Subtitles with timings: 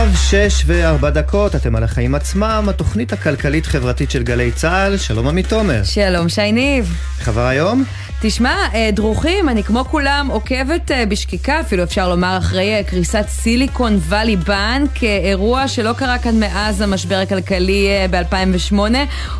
[0.00, 5.48] עכשיו שש וארבע דקות, אתם על החיים עצמם, התוכנית הכלכלית-חברתית של גלי צה"ל, שלום עמית
[5.48, 5.84] תומר.
[5.84, 6.94] שלום שי ניב.
[7.18, 7.84] איך עבר היום?
[8.22, 13.24] תשמע, אה, דרוכים, אני כמו כולם עוקבת אה, בשקיקה, אפילו אפשר לומר, אחרי אה, קריסת
[13.28, 18.74] סיליקון וואלי בנק, אירוע שלא קרה כאן מאז המשבר הכלכלי ב-2008,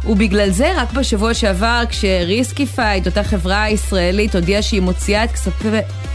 [0.04, 5.69] ובגלל זה רק בשבוע שעבר, כשריסקיפייד, אותה חברה ישראלית, הודיעה שהיא מוציאה את כספי,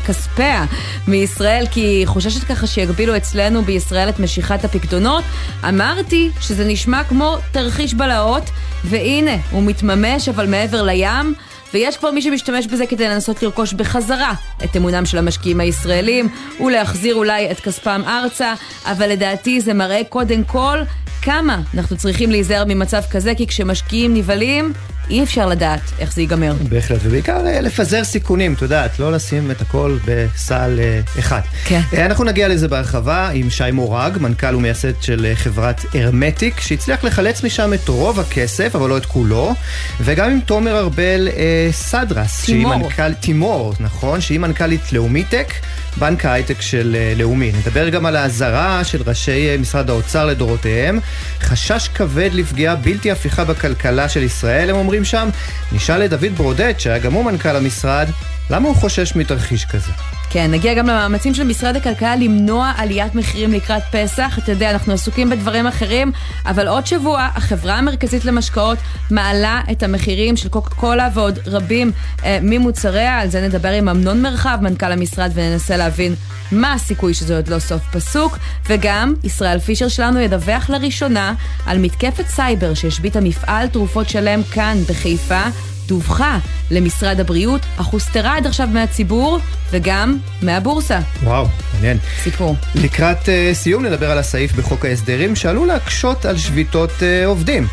[0.07, 0.65] כספיה
[1.07, 5.23] מישראל, כי היא חוששת ככה שיגבילו אצלנו בישראל את משיכת הפקדונות,
[5.69, 8.43] אמרתי שזה נשמע כמו תרחיש בלהות,
[8.83, 11.33] והנה, הוא מתממש, אבל מעבר לים.
[11.73, 16.29] ויש כבר מי שמשתמש בזה כדי לנסות לרכוש בחזרה את אמונם של המשקיעים הישראלים
[16.59, 18.53] ולהחזיר אולי את כספם ארצה,
[18.85, 20.77] אבל לדעתי זה מראה קודם כל
[21.21, 24.73] כמה אנחנו צריכים להיזהר ממצב כזה, כי כשמשקיעים נבהלים,
[25.09, 26.53] אי אפשר לדעת איך זה ייגמר.
[26.69, 31.41] בהחלט, ובעיקר אה, לפזר סיכונים, את יודעת, לא לשים את הכל בסל אה, אחד.
[31.65, 31.81] כן.
[31.93, 37.43] אה, אנחנו נגיע לזה בהרחבה עם שי מורג, מנכ"ל ומייסד של חברת הרמטיק, שהצליח לחלץ
[37.43, 39.53] משם את רוב הכסף, אבל לא את כולו,
[40.01, 41.27] וגם עם תומר ארבל
[41.71, 42.73] סדרס, תימור.
[42.73, 45.53] שהיא מנכ"ל, תימור, נכון, שהיא מנכ"לית לאומיטק.
[45.97, 47.51] בנק ההייטק של לאומי.
[47.59, 50.99] נדבר גם על האזהרה של ראשי משרד האוצר לדורותיהם.
[51.41, 55.29] חשש כבד לפגיעה בלתי הפיכה בכלכלה של ישראל, הם אומרים אומרים שם,
[55.71, 58.07] נשאל את דוד ברודט, שהיה גם הוא מנכ"ל המשרד,
[58.49, 59.91] למה הוא חושש מתרחיש כזה?
[60.29, 64.39] כן, נגיע גם למאמצים של משרד הכלכלה למנוע עליית מחירים לקראת פסח.
[64.43, 66.11] אתה יודע, אנחנו עסוקים בדברים אחרים,
[66.45, 68.77] אבל עוד שבוע החברה המרכזית למשקאות
[69.11, 71.91] מעלה את המחירים של קוקה קולה ועוד רבים
[72.23, 73.19] אה, ממוצריה.
[73.19, 76.15] על זה נדבר עם אמנון מרחב, מנכ"ל המשרד, וננסה להבין
[76.51, 78.37] מה הסיכוי שזה עוד לא סוף פסוק.
[78.69, 81.33] וגם, ישראל פישר שלנו ידווח לראשונה
[81.65, 85.41] על מתקפת סייבר שהשביתה מפעל תרופות שלם כאן בחיפה.
[85.87, 86.39] דווחה
[86.71, 89.39] למשרד הבריאות, אך הוסתרה עד עכשיו מהציבור
[89.71, 90.99] וגם מהבורסה.
[91.23, 91.97] וואו, מעניין.
[92.23, 92.55] סיפור.
[92.75, 97.67] לקראת uh, סיום נדבר על הסעיף בחוק ההסדרים שעלול להקשות על שביתות uh, עובדים.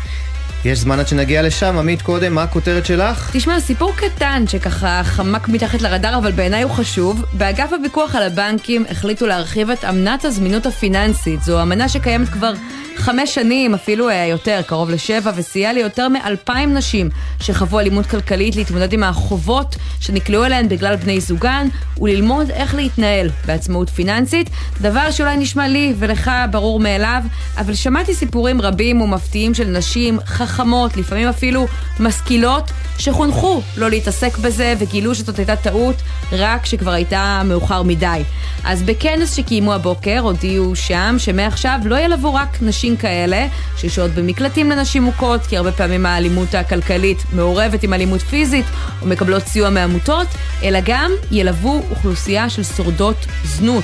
[0.65, 3.29] יש זמן עד שנגיע לשם, עמית קודם, מה הכותרת שלך?
[3.33, 7.25] תשמע, סיפור קטן שככה חמק מתחת לרדאר, אבל בעיניי הוא חשוב.
[7.33, 11.43] באגף הפיקוח על הבנקים החליטו להרחיב את אמנת הזמינות הפיננסית.
[11.43, 12.53] זו אמנה שקיימת כבר
[12.95, 17.09] חמש שנים, אפילו אה, יותר, קרוב לשבע, וסייע ליותר מאלפיים נשים
[17.39, 21.67] שחוו אלימות כלכלית להתמודד עם החובות שנקלעו אליהן בגלל בני זוגן,
[22.01, 24.49] וללמוד איך להתנהל בעצמאות פיננסית,
[24.81, 27.23] דבר שאולי נשמע לי ולך ברור מאליו,
[27.57, 30.19] אבל שמעתי סיפורים רבים ומפתיעים של נשים
[30.53, 31.67] חכמות, לפעמים אפילו
[31.99, 35.95] משכילות, שחונכו לא להתעסק בזה וגילו שזאת הייתה טעות
[36.31, 38.23] רק כשכבר הייתה מאוחר מדי.
[38.63, 43.47] אז בכנס שקיימו הבוקר הודיעו שם שמעכשיו לא ילוו רק נשים כאלה
[43.77, 48.65] ששוהות במקלטים לנשים מוכות, כי הרבה פעמים האלימות הכלכלית מעורבת עם אלימות פיזית
[49.01, 50.27] או מקבלות סיוע מעמותות,
[50.63, 53.83] אלא גם ילוו אוכלוסייה של שורדות זנות.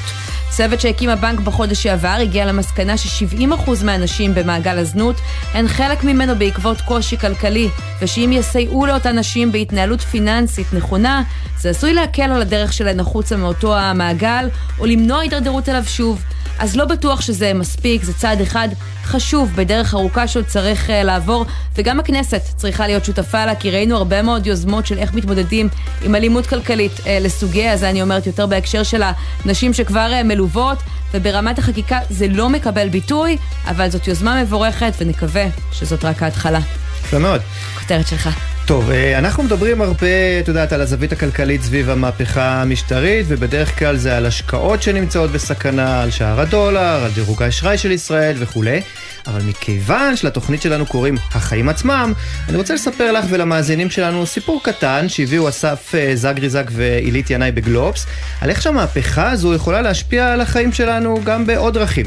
[0.50, 5.16] צוות שהקים הבנק בחודש שעבר הגיע למסקנה ש-70% מהנשים במעגל הזנות
[5.53, 7.69] הן חלק ממנו בעקבות קושי כלכלי,
[8.01, 11.23] ושאם יסייעו לאותן נשים בהתנהלות פיננסית נכונה,
[11.59, 14.49] זה עשוי להקל על הדרך שלהן החוצה מאותו המעגל,
[14.79, 16.23] או למנוע הידרדרות אליו שוב.
[16.59, 18.67] אז לא בטוח שזה מספיק, זה צעד אחד
[19.09, 23.97] חשוב בדרך ארוכה שעוד צריך uh, לעבור, וגם הכנסת צריכה להיות שותפה לה, כי ראינו
[23.97, 25.69] הרבה מאוד יוזמות של איך מתמודדים
[26.01, 29.03] עם אלימות כלכלית uh, לסוגיה, זה אני אומרת יותר בהקשר של
[29.45, 30.77] הנשים שכבר uh, מלוות,
[31.13, 33.37] וברמת החקיקה זה לא מקבל ביטוי,
[33.67, 36.59] אבל זאת יוזמה מבורכת, ונקווה שזאת רק ההתחלה.
[37.03, 37.41] יפה מאוד.
[37.79, 38.29] כותרת שלך.
[38.69, 44.18] טוב, אנחנו מדברים הרבה, את יודעת, על הזווית הכלכלית סביב המהפכה המשטרית, ובדרך כלל זה
[44.18, 48.81] על השקעות שנמצאות בסכנה, על שער הדולר, על דירוג האשראי של ישראל וכולי.
[49.28, 52.13] אבל מכיוון שלתוכנית שלנו קוראים החיים עצמם,
[52.50, 58.06] אני רוצה לספר לך ולמאזינים שלנו סיפור קטן שהביאו אסף אה, זגריזק ועילית ינאי בגלובס,
[58.41, 62.06] על איך שהמהפכה הזו יכולה להשפיע על החיים שלנו גם בעוד דרכים.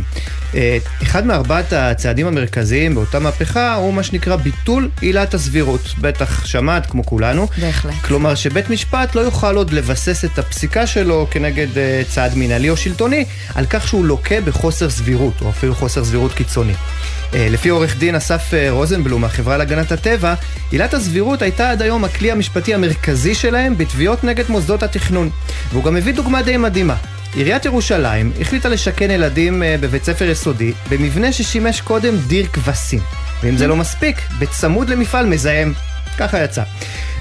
[0.55, 5.95] אה, אחד מארבעת הצעדים המרכזיים באותה מהפכה הוא מה שנקרא ביטול עילת הסבירות.
[6.01, 7.49] בטח שמעת, כמו כולנו.
[7.59, 7.95] בהחלט.
[8.05, 12.77] כלומר שבית משפט לא יוכל עוד לבסס את הפסיקה שלו כנגד uh, צעד מנהלי או
[12.77, 16.73] שלטוני, על כך שהוא לוקה בחוסר סבירות, או אפילו חוסר סבירות קיצוני.
[16.73, 20.35] Uh, לפי עורך דין אסף uh, רוזנבלום מהחברה להגנת הטבע,
[20.71, 25.31] עילת הסבירות הייתה עד היום הכלי המשפטי המרכזי שלהם בתביעות נגד מוסדות התכנון.
[25.71, 26.97] והוא גם מביא דוגמה די מדהימה.
[27.35, 33.01] עיריית ירושלים החליטה לשכן ילדים בבית ספר יסודי במבנה ששימש קודם דיר כבשים.
[33.43, 35.73] ואם זה לא מספיק, בצמוד למפעל מזהם.
[36.19, 36.63] ככה יצא.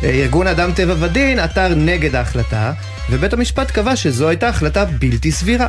[0.04, 2.74] ארגון אדם טבע ודין עתר נגד ההחלטה,
[3.10, 5.68] ובית המשפט קבע שזו הייתה החלטה בלתי סבירה.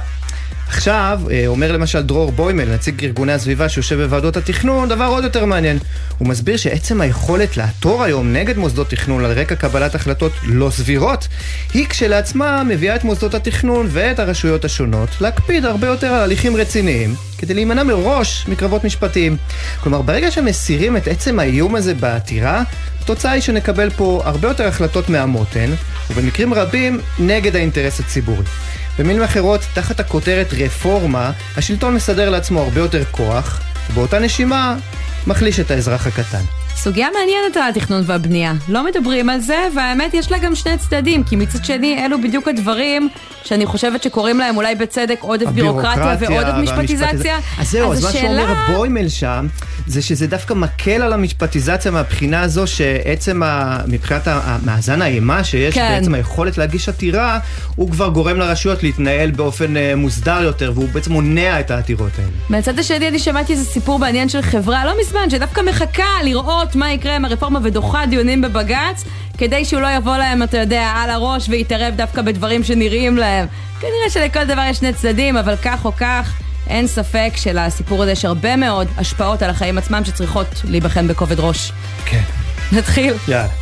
[0.69, 5.45] עכשיו, אה, אומר למשל דרור בוימל, נציג ארגוני הסביבה שיושב בוועדות התכנון, דבר עוד יותר
[5.45, 5.79] מעניין.
[6.19, 11.29] הוא מסביר שעצם היכולת לעתור היום נגד מוסדות תכנון על רקע קבלת החלטות לא סבירות,
[11.75, 17.15] היא כשלעצמה מביאה את מוסדות התכנון ואת הרשויות השונות להקפיד הרבה יותר על הליכים רציניים,
[17.39, 19.37] כדי להימנע מראש מקרבות משפטיים.
[19.83, 22.63] כלומר, ברגע שמסירים את עצם האיום הזה בעתירה,
[23.03, 25.71] התוצאה היא שנקבל פה הרבה יותר החלטות מהמותן,
[26.11, 28.45] ובמקרים רבים נגד האינטרס הציבורי.
[28.99, 33.61] במילים אחרות, תחת הכותרת רפורמה, השלטון מסדר לעצמו הרבה יותר כוח,
[33.91, 34.77] ובאותה נשימה
[35.27, 36.62] מחליש את האזרח הקטן.
[36.83, 38.53] סוגיה מעניינת על התכנון והבנייה.
[38.69, 42.49] לא מדברים על זה, והאמת יש לה גם שני צדדים, כי מצד שני אלו בדיוק
[42.49, 43.09] הדברים
[43.45, 47.39] שאני חושבת שקוראים להם אולי בצדק עודף בירוקרטיה ועודף משפטיזציה.
[47.59, 49.47] אז זהו, אז, אז מה שאומר בוימל שם,
[49.87, 53.79] זה שזה דווקא מקל על המשפטיזציה מהבחינה הזו שעצם, ה...
[53.87, 55.99] מבחינת המאזן האימה שיש, כן.
[55.99, 57.39] בעצם היכולת להגיש עתירה,
[57.77, 62.31] הוא כבר גורם לרשויות להתנהל באופן אה, מוסדר יותר, והוא בעצם מונע את העתירות האלה.
[62.49, 66.93] מהצד השני אני שמעתי איזה סיפור מעניין של חברה לא מזמן, שדווקא מחכה לראות מה
[66.93, 69.05] יקרה עם הרפורמה ודוחה דיונים בבג"ץ.
[69.39, 73.47] כדי שהוא לא יבוא להם, אתה יודע, על הראש ויתערב דווקא בדברים שנראים להם.
[73.81, 76.33] כנראה שלכל דבר יש שני צדדים, אבל כך או כך,
[76.67, 81.73] אין ספק שלסיפור הזה יש הרבה מאוד השפעות על החיים עצמם שצריכות להיבחן בכובד ראש.
[82.05, 82.23] כן.
[82.73, 83.15] נתחיל.
[83.29, 83.62] יאללה.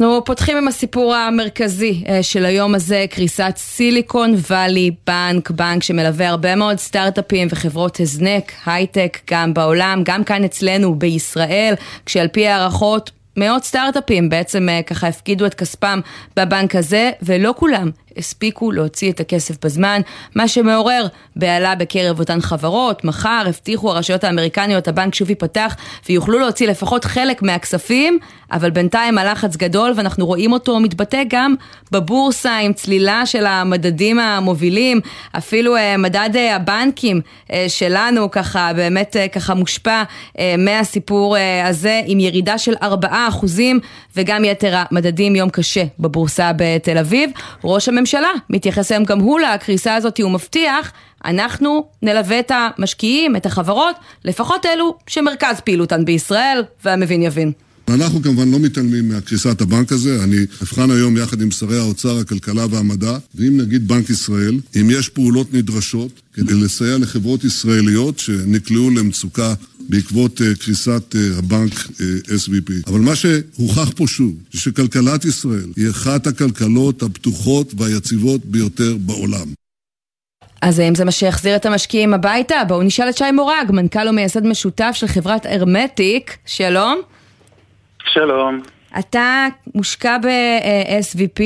[0.00, 6.28] אנחנו פותחים עם הסיפור המרכזי אה, של היום הזה, קריסת סיליקון וואלי בנק, בנק שמלווה
[6.28, 11.74] הרבה מאוד סטארט-אפים וחברות הזנק, הייטק, גם בעולם, גם כאן אצלנו בישראל,
[12.06, 16.00] כשעל פי הערכות מאות סטארט-אפים בעצם אה, ככה הפקידו את כספם
[16.36, 20.00] בבנק הזה, ולא כולם הספיקו להוציא את הכסף בזמן,
[20.34, 21.06] מה שמעורר
[21.36, 23.04] בהלה בקרב אותן חברות.
[23.04, 25.76] מחר הבטיחו הרשויות האמריקניות, הבנק שוב ייפתח
[26.08, 28.18] ויוכלו להוציא לפחות חלק מהכספים,
[28.52, 31.54] אבל בינתיים הלחץ גדול ואנחנו רואים אותו מתבטא גם
[31.92, 35.00] בבורסה עם צלילה של המדדים המובילים,
[35.38, 40.02] אפילו uh, מדד uh, הבנקים uh, שלנו ככה באמת ככה מושפע
[40.58, 42.86] מהסיפור הזה עם ירידה של 4%
[44.16, 47.30] וגם יתר המדדים יום קשה בבורסה בתל אביב.
[47.64, 48.32] ראש הממשלה הממשלה.
[48.50, 50.92] מתייחס היום גם הוא לקריסה הזאת, הוא מבטיח,
[51.24, 57.52] אנחנו נלווה את המשקיעים, את החברות, לפחות אלו שמרכז פעילותן בישראל, והמבין יבין.
[57.88, 62.66] אנחנו כמובן לא מתעלמים מקריסת הבנק הזה, אני אבחן היום יחד עם שרי האוצר, הכלכלה
[62.70, 69.54] והמדע, ואם נגיד בנק ישראל, אם יש פעולות נדרשות כדי לסייע לחברות ישראליות שנקלעו למצוקה
[69.88, 72.90] בעקבות uh, קריסת uh, הבנק אה, SVP.
[72.90, 79.46] אבל מה שהוכח פה שוב, זה שכלכלת ישראל היא אחת הכלכלות הפתוחות והיציבות ביותר בעולם.
[80.62, 82.64] אז האם זה מה שיחזיר את המשקיעים הביתה?
[82.68, 86.36] בואו נשאל את שי מורג, מנכ"ל ומייסד משותף של חברת הרמטיק.
[86.46, 87.00] שלום.
[88.12, 88.62] שלום.
[88.98, 91.42] אתה מושקע ב-SVP,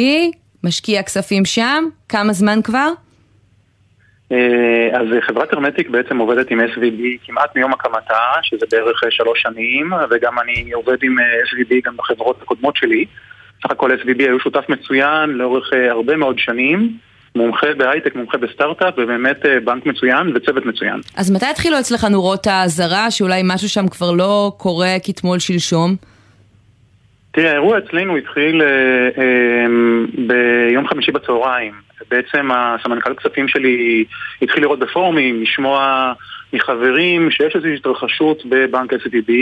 [0.65, 2.93] משקיע כספים שם, כמה זמן כבר?
[4.33, 9.43] אה, אז חברת הרמטיק בעצם עובדת עם SVB כמעט מיום הקמתה, שזה בערך אה, שלוש
[9.43, 13.05] שנים, וגם אני עובד עם אה, SVB גם בחברות הקודמות שלי.
[13.65, 16.99] סך הכל SVB היו שותף מצוין לאורך הרבה מאוד שנים.
[17.37, 21.01] מומחה בהייטק, מומחה בסטארט-אפ, ובאמת בנק מצוין וצוות מצוין.
[21.17, 25.97] אז מתי התחילו אצלך נורות האזהרה שאולי משהו שם כבר לא קורה כתמול שלשום?
[27.33, 28.69] תראה, האירוע אצלנו התחיל אה,
[29.19, 29.67] אה,
[30.27, 31.73] ביום חמישי בצהריים.
[32.11, 34.05] בעצם הסמנכ"ל כספים שלי
[34.43, 36.13] התחיל לראות בפורומים, לשמוע
[36.53, 39.33] מחברים שיש איזושהי התרחשות בבנק STB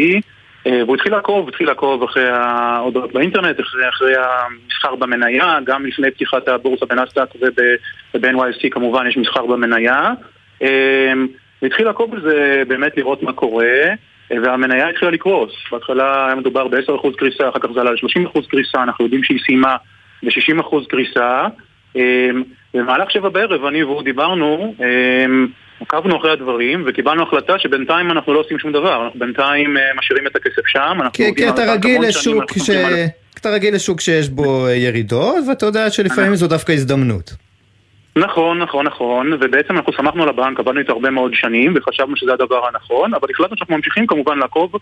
[0.66, 6.10] אה, והוא התחיל לעקוב, התחיל לעקוב אחרי ההודעות באינטרנט, אחרי, אחרי המסחר במניה, גם לפני
[6.10, 7.28] פתיחת הבורסה בנסדק
[8.14, 10.10] וב-NYSC כמובן יש מסחר במניה.
[10.62, 11.12] אה,
[11.62, 13.66] והתחיל לעקוב בזה, באמת לראות מה קורה.
[14.42, 15.52] והמניה התחילה לקרוס.
[15.72, 19.76] בהתחלה היה מדובר ב-10% קריסה, אחר כך זה עלה ל-30% קריסה, אנחנו יודעים שהיא סיימה
[20.22, 21.46] ב-60% קריסה.
[21.96, 22.42] אמ,
[22.74, 25.46] במהלך שבע בערב אני והוא דיברנו, אמ,
[25.80, 30.26] עקבנו אחרי הדברים וקיבלנו החלטה שבינתיים אנחנו לא עושים שום דבר, אנחנו בינתיים אה, משאירים
[30.26, 32.70] את הכסף שם, כי, כי אתה רגיל לשוק ש...
[33.40, 37.30] אתה רגיל לשוק שיש בו אה, ירידות ואתה יודע שלפעמים זו דווקא הזדמנות.
[38.16, 42.32] נכון, נכון, נכון, ובעצם אנחנו שמחנו על הבנק, עבדנו איתו הרבה מאוד שנים וחשבנו שזה
[42.32, 44.72] הדבר הנכון, אבל החלטנו שאנחנו ממשיכים כמובן לעקוב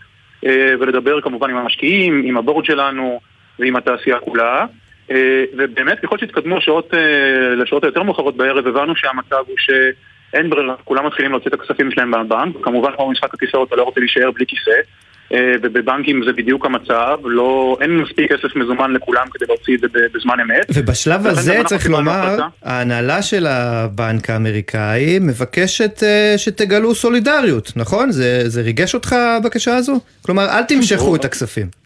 [0.45, 3.19] אה, ולדבר כמובן עם המשקיעים, עם הבורד שלנו
[3.59, 4.65] ועם התעשייה כולה.
[5.11, 10.75] אה, ובאמת ככל שהתקדמו השעות, אה, לשעות היותר מאוחרות בערב הבנו שהמצב הוא שאין ברירה,
[10.83, 14.31] כולם מתחילים להוציא את הכספים שלהם מהבנק, כמובן כמו במשחק הכיסאות אתה לא רוצה להישאר
[14.31, 14.81] בלי כיסא
[15.33, 19.99] אה, ובבנקים זה בדיוק המצב, לא, אין מספיק כסף מזומן לכולם כדי להוציא את זה
[20.13, 20.65] בזמן אמת.
[20.73, 26.03] ובשלב הזה צריך לומר, ההנהלה של הבנק האמריקאי מבקשת
[26.37, 28.11] שתגלו סולידריות, נכון?
[28.11, 29.99] זה, זה ריגש אותך הבקשה הזו?
[30.21, 31.78] כלומר, אל תמשכו את הכספים.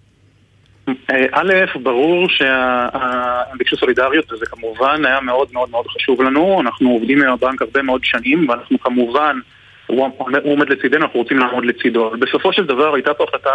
[1.32, 6.62] א', ברור שהם ביקשו סולידריות וזה כמובן היה מאוד מאוד מאוד חשוב לנו.
[6.62, 9.40] אנחנו עובדים עם הבנק הרבה מאוד שנים ואנחנו כמובן,
[9.88, 10.10] הוא
[10.44, 12.08] עומד לצידנו, אנחנו רוצים לעמוד לצידו.
[12.08, 13.54] אבל בסופו של דבר הייתה פה החלטה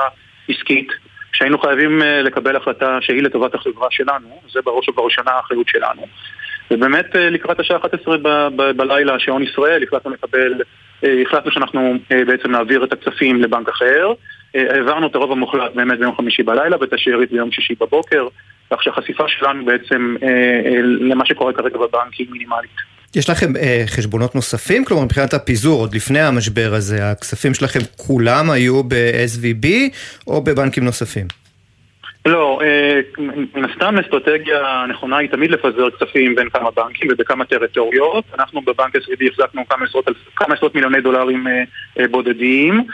[0.49, 0.93] עסקית
[1.33, 6.03] שהיינו חייבים לקבל החלטה שהיא לטובת החברה שלנו, זה בראש ובראשונה האחריות שלנו.
[6.71, 8.17] ובאמת לקראת השעה 11
[8.77, 10.55] בלילה, שעון ישראל, החלטנו לקבל,
[11.03, 14.13] החלטנו שאנחנו בעצם נעביר את הכספים לבנק אחר.
[14.55, 18.29] העברנו את הרוב המוחלט באמת ביום חמישי בלילה ואת השארית ביום שישי בבוקר,
[18.71, 20.17] כך שהחשיפה שלנו בעצם
[21.01, 22.99] למה שקורה כרגע בבנק היא מינימלית.
[23.17, 24.85] יש לכם אה, חשבונות נוספים?
[24.85, 29.67] כלומר, מבחינת הפיזור, עוד לפני המשבר הזה, הכספים שלכם כולם היו ב-SVB
[30.27, 31.27] או בבנקים נוספים?
[32.29, 32.61] לא,
[33.55, 38.25] מן הסתם אסטרטגיה הנכונה היא תמיד לפזר כספים בין כמה בנקים ובכמה טריטוריות.
[38.39, 41.47] אנחנו בבנק SVB החזקנו כמה עשרות, כמה עשרות מיליוני דולרים
[42.11, 42.85] בודדים,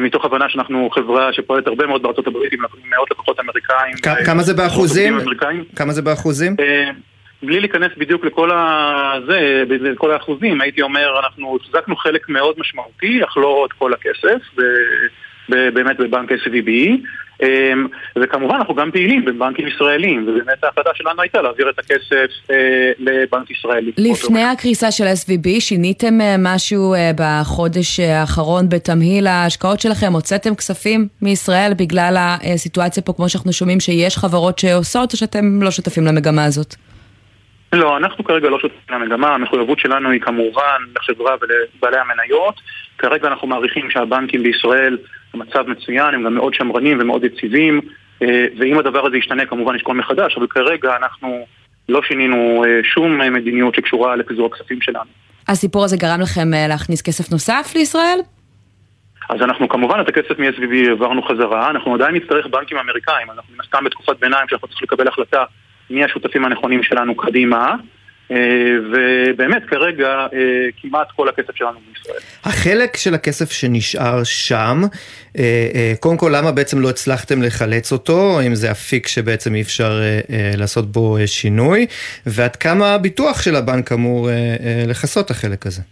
[0.00, 2.58] מתוך הבנה שאנחנו חברה שפועלת הרבה מאוד בארצות הברית עם
[2.90, 3.94] מאות לקוחות אמריקאים.
[4.26, 5.18] כמה זה באחוזים?
[5.76, 6.56] כמה זה באחוזים?
[7.42, 13.36] בלי להיכנס בדיוק לכל, הזה, לכל האחוזים, הייתי אומר, אנחנו החזקנו חלק מאוד משמעותי, אך
[13.36, 14.38] לא את כל הכסף,
[15.48, 16.70] באמת בבנק SVB.
[18.16, 22.26] וכמובן אנחנו גם פעילים בבנקים ישראלים, ובאמת ההחלטה שלנו הייתה להעביר את הכסף
[22.98, 23.92] לבנק ישראלי.
[23.98, 30.12] לפני הקריסה של SVB, שיניתם משהו בחודש האחרון בתמהיל ההשקעות שלכם?
[30.12, 32.16] הוצאתם כספים מישראל בגלל
[32.54, 36.74] הסיטואציה פה, כמו שאנחנו שומעים, שיש חברות שעושות, או שאתם לא שותפים למגמה הזאת?
[37.72, 42.60] לא, אנחנו כרגע לא שותפים למגמה, המחויבות שלנו היא כמובן לחברה ולבעלי המניות.
[42.98, 44.98] כרגע אנחנו מעריכים שהבנקים בישראל
[45.34, 47.80] במצב מצוין, הם גם מאוד שמרנים ומאוד יציבים,
[48.58, 51.46] ואם הדבר הזה ישתנה כמובן ישקול מחדש, אבל כרגע אנחנו
[51.88, 55.10] לא שינינו שום מדיניות שקשורה לפיזור הכספים שלנו.
[55.48, 58.18] הסיפור הזה גרם לכם להכניס כסף נוסף לישראל?
[59.30, 63.84] אז אנחנו כמובן את הכסף מ-SVB העברנו חזרה, אנחנו עדיין נצטרך בנקים אמריקאים, אנחנו נסתם
[63.84, 65.44] בתקופת ביניים שאנחנו צריכים לקבל החלטה
[65.90, 67.74] מי השותפים הנכונים שלנו קדימה.
[68.92, 70.26] ובאמת כרגע
[70.82, 72.18] כמעט כל הכסף שלנו בישראל.
[72.44, 74.82] החלק של הכסף שנשאר שם,
[76.00, 80.00] קודם כל למה בעצם לא הצלחתם לחלץ אותו, אם זה אפיק שבעצם אי אפשר
[80.56, 81.86] לעשות בו שינוי,
[82.26, 84.28] ועד כמה הביטוח של הבנק אמור
[84.88, 85.82] לכסות החלק הזה?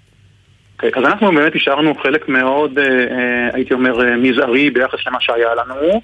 [0.83, 2.79] Okay, אז אנחנו באמת השארנו חלק מאוד,
[3.53, 6.03] הייתי אומר, מזערי ביחס למה שהיה לנו,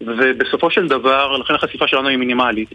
[0.00, 2.74] ובסופו של דבר, לכן החשיפה שלנו היא מינימלית.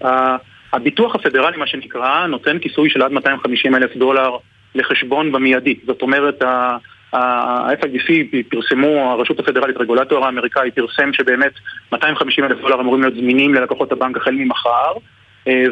[0.73, 4.37] הביטוח הפדרלי, מה שנקרא, נותן כיסוי של עד 250 אלף דולר
[4.75, 5.75] לחשבון במיידי.
[5.85, 8.11] זאת אומרת, ה-FIDC
[8.49, 11.51] פרסמו, הרשות הפדרלית, הרגולטור האמריקאי, פרסם שבאמת
[11.91, 14.91] 250 אלף דולר אמורים להיות זמינים ללקוחות הבנק החל ממחר.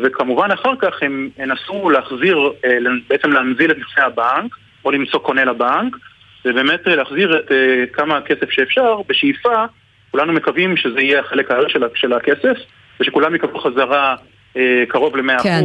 [0.04, 2.52] וכמובן אחר כך הם ינסו להחזיר,
[3.10, 5.96] בעצם להנזיל את נכסי הבנק, או למצוא קונה לבנק,
[6.46, 7.52] ובאמת להחזיר את
[7.94, 9.66] כמה כסף שאפשר, בשאיפה,
[10.12, 12.58] כולנו מקווים שזה יהיה החלק הערך של הכסף,
[13.00, 14.16] ושכולם יקבלו חזרה
[14.88, 15.44] קרוב ל-100%.
[15.44, 15.64] כן.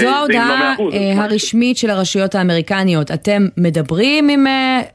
[0.00, 0.90] זו ההודעה לא
[1.22, 3.10] הרשמית של הרשויות האמריקניות.
[3.10, 4.46] אתם מדברים עם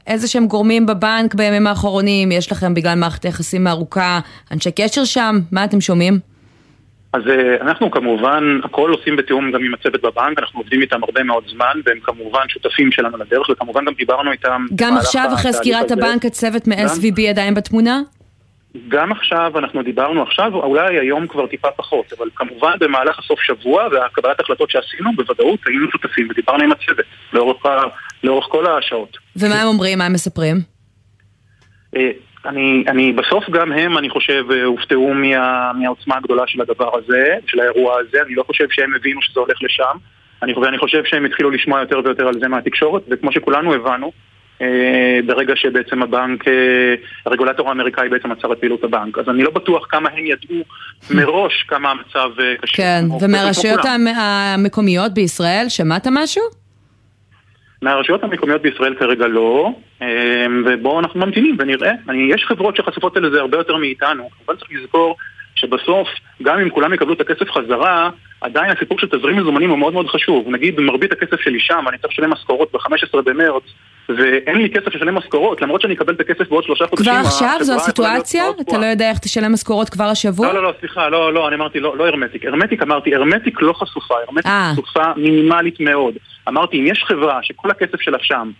[0.06, 2.32] איזה שהם גורמים בבנק בימים האחרונים?
[2.32, 4.20] יש לכם בגלל מערכת היחסים הארוכה
[4.52, 5.38] אנשי קשר שם?
[5.52, 6.18] מה אתם שומעים?
[7.12, 7.22] אז
[7.60, 11.80] אנחנו כמובן, הכל עושים בתיאום גם עם הצוות בבנק, אנחנו עובדים איתם הרבה מאוד זמן,
[11.86, 14.66] והם כמובן שותפים שלנו לדרך, וכמובן גם דיברנו איתם.
[14.74, 18.00] גם עכשיו, אחרי סגירת הבנק, הצוות מ-SVB עדיין בתמונה?
[18.88, 23.88] גם עכשיו, אנחנו דיברנו עכשיו, אולי היום כבר טיפה פחות, אבל כמובן במהלך הסוף שבוע
[23.92, 27.62] והקבלת החלטות שעשינו, בוודאות היינו שותפים ודיברנו עם הצוות לאורך,
[28.24, 29.18] לאורך כל השעות.
[29.36, 29.98] ומה הם אומרים?
[29.98, 30.56] מה הם מספרים?
[32.46, 37.60] אני, אני, בסוף גם הם, אני חושב, הופתעו מה, מהעוצמה הגדולה של הדבר הזה, של
[37.60, 39.96] האירוע הזה, אני לא חושב שהם הבינו שזה הולך לשם,
[40.42, 44.12] אני, ואני חושב שהם התחילו לשמוע יותר ויותר על זה מהתקשורת, וכמו שכולנו הבנו,
[45.26, 46.44] ברגע שבעצם הבנק,
[47.26, 49.18] הרגולטור האמריקאי בעצם עצר את פעילות הבנק.
[49.18, 50.64] אז אני לא בטוח כמה הם ידעו
[51.10, 52.76] מראש כמה המצב קשה.
[52.76, 53.80] כן, ומהרשויות
[54.16, 56.42] המקומיות בישראל, שמעת משהו?
[57.82, 59.70] מהרשויות המקומיות בישראל כרגע לא,
[60.66, 61.92] ובואו אנחנו ממתינים ונראה.
[62.28, 65.16] יש חברות שחשופות לזה הרבה יותר מאיתנו, אבל צריך לזכור
[65.62, 66.08] שבסוף,
[66.42, 70.08] גם אם כולם יקבלו את הכסף חזרה, עדיין הסיפור של תזרים מזומנים הוא מאוד מאוד
[70.08, 70.48] חשוב.
[70.48, 73.62] נגיד, מרבית הכסף שלי שם, אני צריך לשלם משכורות ב-15 במרץ,
[74.08, 77.12] ואין לי כסף לשלם משכורות, למרות שאני אקבל את הכסף בעוד שלושה חודשים.
[77.12, 78.44] כבר עכשיו זו הסיטואציה?
[78.60, 80.46] אתה לא יודע איך תשלם משכורות כבר השבוע?
[80.46, 82.44] לא, לא, לא, סליחה, לא, לא, אני אמרתי, לא, לא הרמטיק.
[82.44, 86.14] הרמטיק אמרתי, הרמטיק לא חשופה, הרמטיק חשופה מינימלית מאוד.
[86.48, 88.50] אמרתי, אם יש חברה שכל הכסף שלה שם,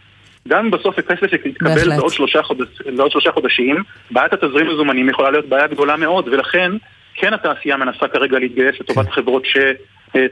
[0.49, 3.77] גם אם בסוף הכסף יתקבל בעוד שלושה, חודש, בעוד שלושה חודשים,
[4.11, 6.73] בעיית התזרים מזומנים יכולה להיות בעיה גדולה מאוד, ולכן
[7.15, 9.57] כן התעשייה מנסה כרגע להתגייס לטובת חברות ש...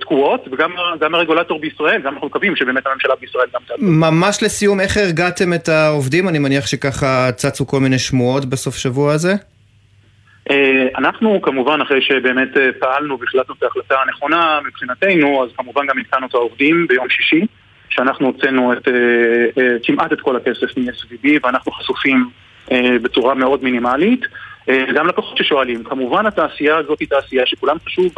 [0.01, 3.89] תקועות, וגם הרגולטור בישראל, גם אנחנו מקווים שבאמת הממשלה בישראל גם תעזור.
[3.89, 6.29] ממש לסיום, איך הרגעתם את העובדים?
[6.29, 9.35] אני מניח שככה צצו כל מיני שמועות בסוף שבוע הזה?
[10.99, 12.49] אנחנו כמובן, אחרי שבאמת
[12.79, 17.47] פעלנו והחלטנו את ההחלטה הנכונה מבחינתנו, אז כמובן גם עדכנו את העובדים ביום שישי,
[17.91, 18.89] שאנחנו הוצאנו את,
[19.83, 22.31] כמעט את כל הכסף מ-SVB ואנחנו חשופים
[23.03, 24.21] בצורה מאוד מינימלית.
[24.95, 28.15] גם לקוחות ששואלים, כמובן התעשייה הזאת היא תעשייה שכולם חשוב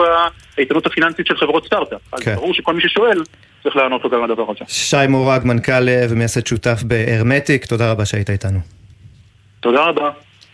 [0.57, 2.01] באיתנות הפיננסית של חברות סטארט-אפ.
[2.21, 2.31] כן.
[2.31, 3.23] אז ברור שכל מי ששואל
[3.63, 4.65] צריך לענות לו גם לדבר הזה.
[4.69, 8.59] שי מורג, מנכ"ל ומייסד שותף בהרמטיק, תודה רבה שהיית איתנו.
[9.61, 10.11] תודה רבה.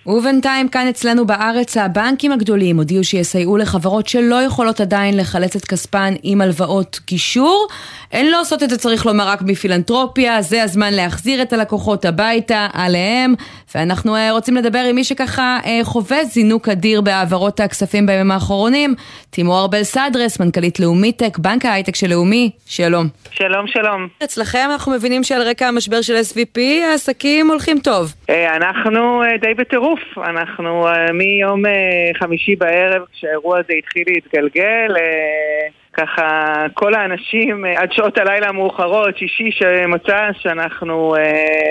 [0.07, 6.15] ובינתיים כאן אצלנו בארץ הבנקים הגדולים הודיעו שיסייעו לחברות שלא יכולות עדיין לחלץ את כספן
[6.23, 7.67] עם הלוואות גישור.
[8.13, 12.67] הן לא עושות את זה צריך לומר רק מפילנטרופיה, זה הזמן להחזיר את הלקוחות הביתה
[12.73, 13.35] עליהם.
[13.75, 18.95] ואנחנו uh, רוצים לדבר עם מי שככה uh, חווה זינוק אדיר בהעברות הכספים בימים האחרונים.
[19.31, 23.07] תימור ארבל סדרס, מנכ"לית לאומיטק, בנק ההייטק של לאומי, שלום.
[23.31, 24.09] שלום, שלום.
[24.25, 28.15] אצלכם אנחנו מבינים שעל רקע המשבר של SVP העסקים הולכים טוב.
[28.31, 30.01] אה, אנחנו די בטירוף.
[30.19, 31.63] אנחנו מיום
[32.19, 34.95] חמישי בערב, כשהאירוע הזה התחיל להתגלגל,
[35.93, 41.23] ככה כל האנשים עד שעות הלילה המאוחרות, שישי שמצא שאנחנו אה,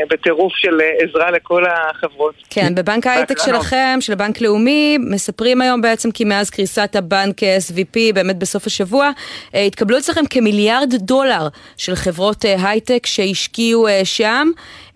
[0.10, 2.36] בטירוף של עזרה לכל החברות.
[2.50, 8.14] כן, בבנק ההייטק שלכם, של בנק לאומי, מספרים היום בעצם כי מאז קריסת הבנק SVP,
[8.14, 9.10] באמת בסוף השבוע,
[9.56, 11.48] אה, התקבלו אצלכם כמיליארד דולר
[11.78, 14.48] של חברות אה, הייטק שהשקיעו אה, שם.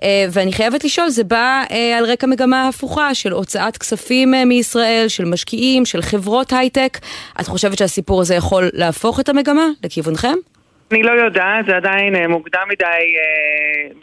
[0.03, 4.46] אה, ואני חייבת לשאול, זה בא אה, על רקע מגמה הפוכה של הוצאת כספים אה,
[4.46, 6.98] מישראל, של משקיעים, של חברות הייטק.
[7.41, 10.34] את חושבת שהסיפור הזה יכול להפוך את המגמה לכיוונכם?
[10.91, 12.86] אני לא יודעת, זה עדיין מוקדם מדי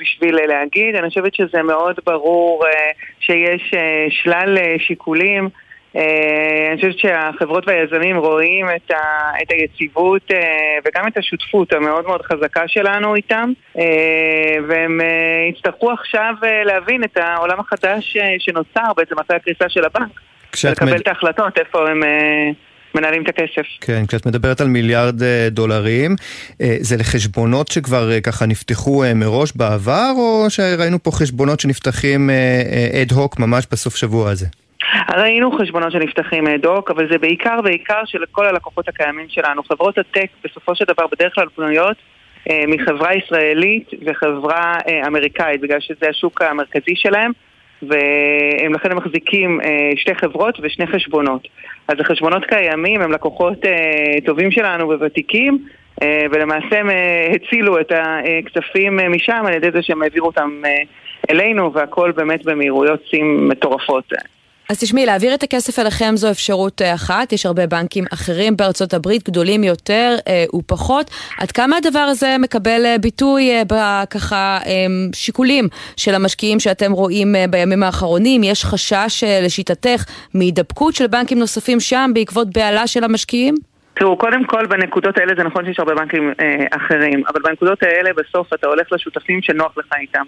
[0.01, 0.95] בשביל להגיד.
[0.95, 2.65] אני חושבת שזה מאוד ברור
[3.21, 3.75] שיש
[4.11, 5.49] שלל שיקולים.
[5.99, 10.39] אה, אני חושבת שהחברות והיזמים רואים את, ה, את היציבות אה,
[10.85, 13.85] וגם את השותפות המאוד מאוד חזקה שלנו איתם אה,
[14.69, 15.01] והם
[15.51, 20.21] יצטרכו עכשיו להבין את העולם החדש שנוצר בעצם אחרי הקריסה של הבנק
[20.65, 21.01] ולקבל מד...
[21.01, 22.03] את ההחלטות איפה הם...
[22.95, 23.67] מנהלים את הכסף.
[23.81, 26.17] כן, כשאת מדברת על מיליארד דולרים,
[26.59, 32.31] זה לחשבונות שכבר ככה נפתחו מראש בעבר, או שראינו פה חשבונות שנפתחים
[33.03, 34.47] אד הוק ממש בסוף שבוע הזה?
[35.17, 39.63] ראינו חשבונות שנפתחים דוק, אבל זה בעיקר בעיקר של כל הלקוחות הקיימים שלנו.
[39.63, 41.97] חברות הטק בסופו של דבר בדרך כלל בנויות
[42.51, 47.33] אה, מחברה ישראלית וחברה אה, אמריקאית, בגלל שזה השוק המרכזי שלהם,
[47.83, 51.49] והם לכן מחזיקים אה, שתי חברות ושני חשבונות.
[51.89, 55.59] אז החשבונות קיימים, הם לקוחות אה, טובים שלנו וותיקים,
[56.03, 60.63] אה, ולמעשה הם אה, הצילו את הכספים אה, משם על ידי זה שהם העבירו אותם
[60.65, 60.71] אה,
[61.31, 64.13] אלינו, והכל באמת במהירויות שיא מטורפות.
[64.71, 68.95] אז תשמעי, להעביר את הכסף אליכם זו אפשרות אה, אחת, יש הרבה בנקים אחרים בארצות
[68.95, 71.11] הברית, גדולים יותר אה, ופחות.
[71.41, 75.65] עד כמה הדבר הזה מקבל אה, ביטוי אה, בככה אה, שיקולים
[75.97, 78.45] של המשקיעים שאתם רואים אה, בימים האחרונים?
[78.45, 80.05] יש חשש אה, לשיטתך
[80.35, 83.55] מהידבקות של בנקים נוספים שם בעקבות בהלה של המשקיעים?
[83.95, 88.11] תראו, קודם כל בנקודות האלה זה נכון שיש הרבה בנקים אה, אחרים, אבל בנקודות האלה
[88.17, 90.25] בסוף אתה הולך לשותפים שנוח לך איתם.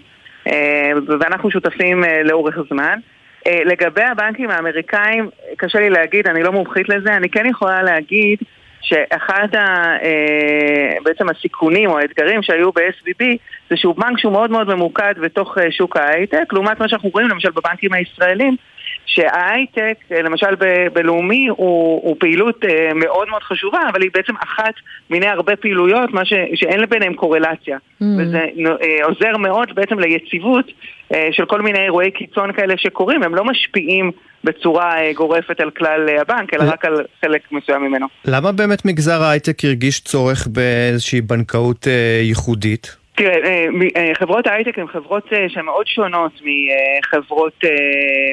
[0.47, 2.99] אה, ואנחנו שותפים אה, לאורך זמן.
[3.47, 8.39] אה, לגבי הבנקים האמריקאים, קשה לי להגיד, אני לא מומחית לזה, אני כן יכולה להגיד
[8.83, 13.25] שאחד ה, אה, בעצם הסיכונים או האתגרים שהיו ב-SVB
[13.71, 17.29] זה שהוא בנק שהוא מאוד מאוד ממוקד בתוך אה, שוק ההייטק, לעומת מה שאנחנו רואים
[17.29, 18.57] למשל בבנקים הישראלים,
[19.07, 24.75] שההייטק, למשל ב- בלאומי, הוא, הוא פעילות אה, מאוד מאוד חשובה, אבל היא בעצם אחת
[25.11, 27.77] מיני הרבה פעילויות, מה ש, שאין ביניהם קורלציה.
[27.77, 28.05] Mm.
[28.19, 28.39] וזה
[28.83, 30.65] אה, עוזר מאוד בעצם ליציבות
[31.15, 34.11] אה, של כל מיני אירועי קיצון כאלה שקורים, הם לא משפיעים
[34.45, 38.07] בצורה אה, גורפת על כלל אה, הבנק, אלא רק על חלק מסוים ממנו.
[38.25, 43.00] למה באמת מגזר ההייטק הרגיש צורך באיזושהי בנקאות אה, ייחודית?
[43.21, 47.65] תראה, אה, אה, חברות הייטק הן חברות אה, שהן מאוד שונות מחברות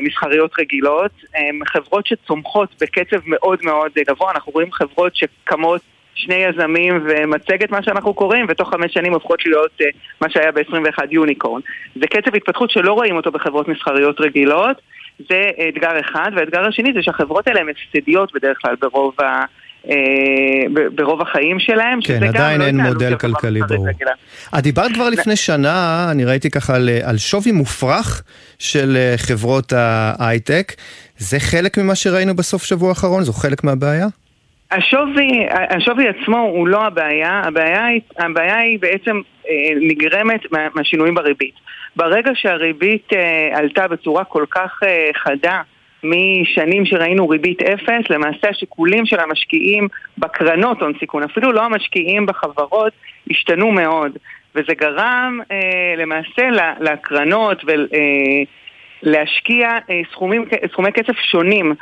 [0.04, 1.12] מסחריות רגילות.
[1.36, 4.32] הן חברות שצומחות בקצב מאוד מאוד גבוה.
[4.32, 5.82] אנחנו רואים חברות שקמות
[6.16, 9.78] שני יזמים ומצגת מה שאנחנו קוראים, ותוך חמש שנים הופכות להיות
[10.22, 11.62] מה שהיה ב-21 יוניקורן.
[11.96, 14.82] זה קצב התפתחות שלא רואים אותו בחברות מסחריות רגילות.
[15.30, 19.46] זה אתגר אחד, והאתגר השני זה שהחברות האלה הן הפסדיות בדרך כלל ברוב ה...
[19.90, 22.00] אה, ברוב החיים שלהם.
[22.04, 23.88] כן, עדיין לא אין מודל כלכלי ברור.
[24.58, 28.24] את דיברת כבר לפני שנה, אני ראיתי ככה על, על שווי מופרך
[28.60, 30.74] של אה, חברות ההייטק.
[31.18, 33.24] זה חלק ממה שראינו בסוף שבוע האחרון?
[33.24, 34.08] זו חלק מהבעיה?
[34.72, 37.86] השווי, השווי עצמו הוא לא הבעיה, הבעיה,
[38.18, 40.42] הבעיה היא בעצם אה, נגרמת
[40.76, 41.54] מהשינויים בריבית.
[41.96, 43.08] ברגע שהריבית
[43.54, 44.80] עלתה בצורה כל כך
[45.24, 45.62] חדה
[46.04, 52.94] משנים שראינו ריבית אפס, למעשה השיקולים של המשקיעים בקרנות הון סיכון, אפילו לא המשקיעים בחברות,
[53.30, 54.18] השתנו מאוד.
[54.56, 58.00] וזה גרם אה, למעשה לקרנות ול, אה,
[59.04, 59.70] להשקיע
[60.12, 61.74] סכומים, סכומי כסף שונים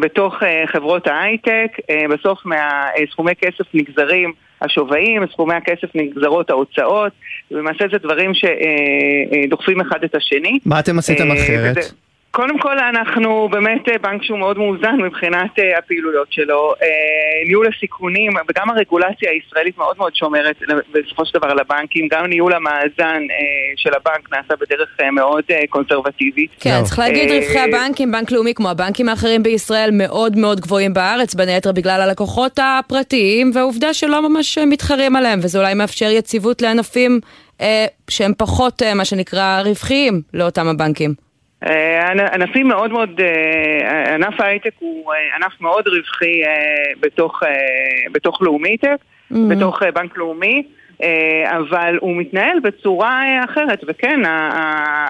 [0.00, 1.76] בתוך חברות ההייטק,
[2.10, 4.32] בסוף מהסכומי כסף נגזרים
[4.64, 7.12] השווים, סכומי הכסף נגזרות ההוצאות,
[7.50, 10.58] ולמעשה זה דברים שדוחפים אחד את השני.
[10.66, 11.76] מה אתם עשיתם אחרת?
[11.78, 12.03] וזה...
[12.34, 16.74] קודם כל אנחנו באמת אה, בנק שהוא מאוד מאוזן מבחינת אה, הפעילויות שלו.
[16.82, 16.88] אה,
[17.46, 20.56] ניהול הסיכונים וגם הרגולציה הישראלית מאוד מאוד שומרת
[20.92, 22.08] בסופו של דבר על הבנקים.
[22.10, 23.22] גם ניהול המאזן
[23.76, 26.50] של הבנק נעשה בדרך מאוד קונסרבטיבית.
[26.60, 31.34] כן, צריך להגיד רווחי הבנקים, בנק לאומי כמו הבנקים האחרים בישראל מאוד מאוד גבוהים בארץ,
[31.34, 37.20] בין היתר בגלל הלקוחות הפרטיים והעובדה שלא ממש מתחרים עליהם, וזה אולי מאפשר יציבות לענפים
[38.10, 41.23] שהם פחות מה שנקרא רווחיים לאותם הבנקים.
[41.66, 46.40] אה, ענפים מאוד מאוד, אה, ענף ההייטק הוא אה, ענף מאוד רווחי
[47.00, 47.42] בתוך,
[48.12, 48.96] בתוך לאומיטק,
[49.32, 49.36] mm-hmm.
[49.50, 50.62] בתוך בנק לאומי.
[51.48, 54.20] אבל הוא מתנהל בצורה אחרת, וכן,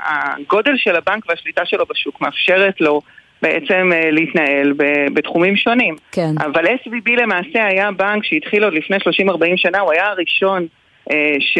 [0.04, 3.00] הגודל של הבנק והשליטה שלו בשוק מאפשרת לו
[3.42, 4.72] בעצם להתנהל
[5.14, 5.96] בתחומים שונים.
[6.12, 6.30] כן.
[6.38, 9.00] אבל SVB למעשה היה בנק שהתחיל עוד לפני 30-40
[9.56, 10.66] שנה, הוא היה הראשון אה,
[11.40, 11.58] ש,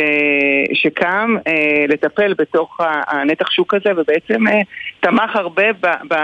[0.72, 4.60] שקם אה, לטפל בתוך הנתח שוק הזה ובעצם אה,
[5.00, 6.14] תמך הרבה ב, ב,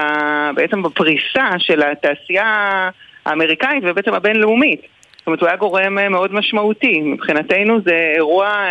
[0.54, 2.90] בעצם בפריסה של התעשייה
[3.26, 4.80] האמריקאית ובעצם הבינלאומית.
[5.18, 7.00] זאת אומרת, הוא היה גורם מאוד משמעותי.
[7.00, 8.64] מבחינתנו זה אירוע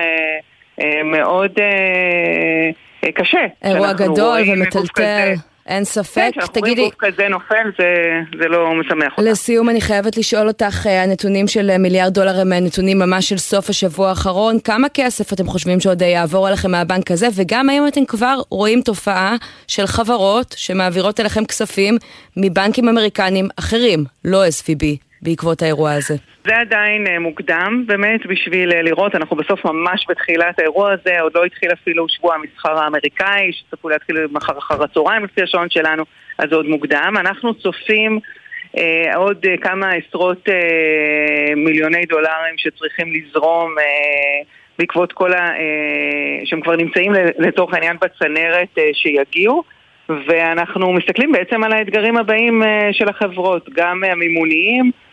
[1.03, 1.51] מאוד
[3.15, 3.45] קשה.
[3.63, 5.33] אירוע גדול ומטלטל.
[5.69, 6.31] אין ספק.
[6.33, 6.81] כן, תגידי...
[6.81, 7.93] גוף כזה נופל, זה,
[8.41, 9.29] זה לא משמח אותך.
[9.31, 13.29] לסיום, אני חייבת לשאול אותך, אה, הנתונים של אה, מיליארד דולר הם אה, נתונים ממש
[13.29, 14.59] של סוף השבוע האחרון.
[14.59, 17.27] כמה כסף אתם חושבים שעוד יעבור אליכם מהבנק הזה?
[17.35, 19.35] וגם האם אתם כבר רואים תופעה
[19.67, 21.97] של חברות שמעבירות אליכם כספים
[22.37, 26.15] מבנקים אמריקנים אחרים, לא SVB, בעקבות האירוע הזה?
[26.43, 31.31] זה עדיין uh, מוקדם באמת בשביל uh, לראות, אנחנו בסוף ממש בתחילת האירוע הזה, עוד
[31.35, 36.03] לא התחיל אפילו שבוע המסחר האמריקאי, שצפו להתחיל מחר אחר הצהריים לפי השעון שלנו,
[36.37, 37.13] אז זה עוד מוקדם.
[37.19, 38.19] אנחנו צופים
[38.75, 38.79] uh,
[39.15, 44.45] עוד uh, כמה עשרות uh, מיליוני דולרים שצריכים לזרום uh,
[44.79, 45.47] בעקבות כל ה...
[45.47, 49.63] Uh, שהם כבר נמצאים לתוך העניין בצנרת uh, שיגיעו.
[50.27, 55.08] ואנחנו מסתכלים בעצם על האתגרים הבאים uh, של החברות, גם המימוניים, אה,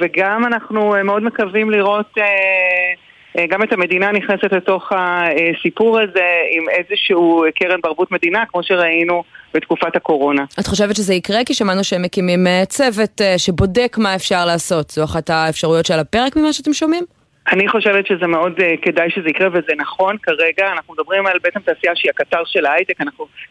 [0.00, 6.64] וגם אנחנו אה, מאוד מקווים לראות אה, גם את המדינה נכנסת לתוך הסיפור הזה עם
[6.68, 9.22] איזשהו קרן בערבות מדינה, כמו שראינו
[9.54, 10.44] בתקופת הקורונה.
[10.60, 11.44] את חושבת שזה יקרה?
[11.46, 14.90] כי שמענו שהם מקימים צוות שבודק מה אפשר לעשות.
[14.90, 17.04] זו אחת האפשרויות שעל הפרק ממה שאתם שומעים?
[17.52, 21.60] אני חושבת שזה מאוד uh, כדאי שזה יקרה וזה נכון כרגע, אנחנו מדברים על בעצם
[21.60, 22.94] תעשייה שהיא הקטר של ההייטק,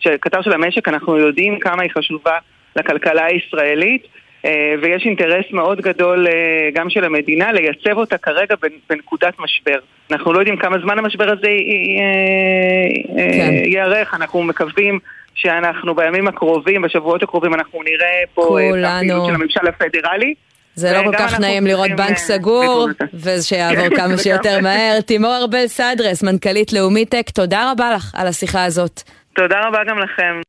[0.05, 2.37] הקטר של המשק, אנחנו יודעים כמה היא חשובה
[2.75, 4.09] לכלכלה הישראלית אה,
[4.81, 8.55] ויש אינטרס מאוד גדול אה, גם של המדינה לייצב אותה כרגע
[8.89, 9.79] בנקודת משבר.
[10.11, 11.49] אנחנו לא יודעים כמה זמן המשבר הזה
[13.65, 14.17] ייערך, כן.
[14.17, 14.99] אנחנו מקווים
[15.35, 20.33] שאנחנו בימים הקרובים, בשבועות הקרובים, אנחנו נראה פה את הפעילות של הממשל הפדרלי.
[20.75, 25.01] זה לא כל כך נעים לראות בנק אה, סגור, ושיעבור כמה שיותר מהר.
[25.01, 29.01] תימור ארבל סדרס, מנכ"לית לאומיטק, תודה רבה לך על השיחה הזאת.
[29.35, 30.41] תודה רבה גם לכם.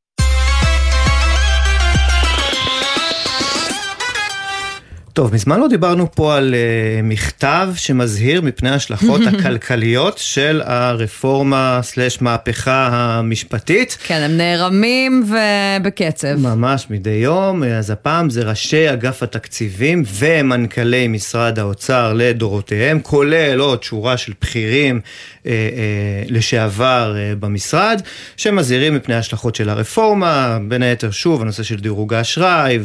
[5.19, 12.23] טוב, מזמן לא דיברנו פה על uh, מכתב שמזהיר מפני ההשלכות הכלכליות של הרפורמה סלש
[12.23, 13.99] מהפכה המשפטית.
[14.07, 16.35] כן, הם נערמים ובקצב.
[16.37, 23.83] ממש מדי יום, אז הפעם זה ראשי אגף התקציבים ומנכ"לי משרד האוצר לדורותיהם, כולל עוד
[23.83, 25.01] שורה של בכירים
[25.47, 28.03] אה, אה, לשעבר אה, במשרד,
[28.37, 32.79] שמזהירים מפני ההשלכות של הרפורמה, בין היתר שוב הנושא של דירוג האשראי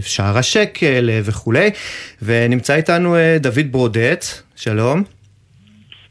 [0.00, 1.70] ושער השקל וכולי.
[2.22, 4.24] ונמצא איתנו דוד ברודט,
[4.56, 5.02] שלום.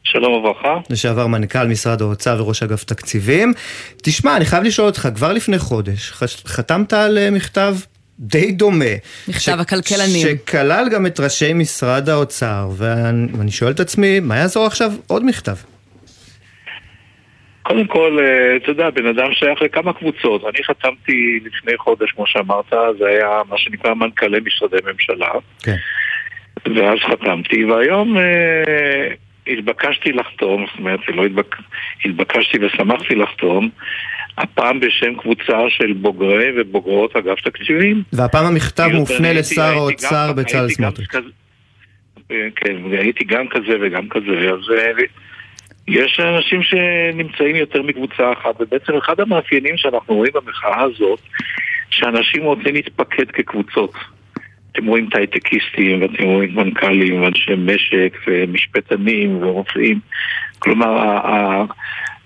[0.04, 0.78] שלום וברכה.
[0.90, 3.54] לשעבר מנכ"ל משרד האוצר וראש אגף תקציבים.
[4.02, 6.12] תשמע, אני חייב לשאול אותך, כבר לפני חודש
[6.46, 7.76] חתמת על מכתב
[8.20, 8.86] די דומה.
[9.28, 9.50] מכתב ש...
[9.50, 10.28] הכלכלנים.
[10.28, 15.56] שכלל גם את ראשי משרד האוצר, ואני שואל את עצמי, מה יעזור עכשיו עוד מכתב?
[17.64, 20.42] קודם כל, אה, אתה יודע, בן אדם שייך לכמה קבוצות.
[20.44, 25.32] אני חתמתי לפני חודש, כמו שאמרת, זה היה מה שנקרא מנכ"לי משרדי ממשלה.
[25.64, 25.76] כן.
[26.76, 29.08] ואז חתמתי, והיום אה,
[29.48, 31.56] התבקשתי לחתום, זאת אומרת, לא התבק...
[32.06, 33.70] התבקשתי ושמחתי לחתום,
[34.38, 38.04] הפעם בשם קבוצה של בוגרי ובוגרות אגף תקציבים.
[38.14, 41.08] והפעם המכתב מופנה לשר האוצר בצלאל סמוטריץ'.
[42.56, 44.92] כן, הייתי גם כזה וגם כזה, אז אה,
[45.88, 51.20] יש אנשים שנמצאים יותר מקבוצה אחת, ובעצם אחד המאפיינים שאנחנו רואים במחאה הזאת,
[51.90, 53.94] שאנשים רוצים להתפקד כקבוצות.
[54.72, 60.00] אתם רואים את ההייטקיסטים, ואתם רואים מנכ"לים, ואנשי משק, ומשפטנים, ורופאים.
[60.60, 61.20] כלומר,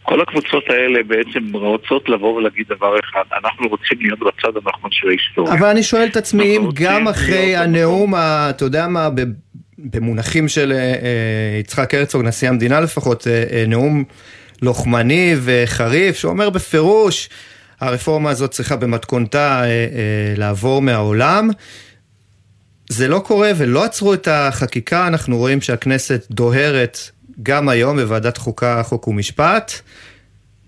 [0.03, 5.07] כל הקבוצות האלה בעצם רוצות לבוא ולהגיד דבר אחד, אנחנו רוצים להיות בצד הנכון של
[5.07, 5.53] ההיסטוריה.
[5.53, 9.09] אבל אני שואל את עצמי אם גם אחרי הנאום, אתה יודע מה,
[9.77, 14.03] במונחים של אה, אה, יצחק הרצוג, נשיא המדינה לפחות, אה, נאום
[14.61, 17.29] לוחמני וחריף, שאומר בפירוש,
[17.79, 19.63] הרפורמה הזאת צריכה במתכונתה
[20.37, 21.49] לעבור מהעולם.
[22.89, 26.99] זה לא קורה ולא עצרו את החקיקה, אנחנו רואים שהכנסת דוהרת
[27.43, 29.71] גם היום בוועדת חוקה, חוק ומשפט.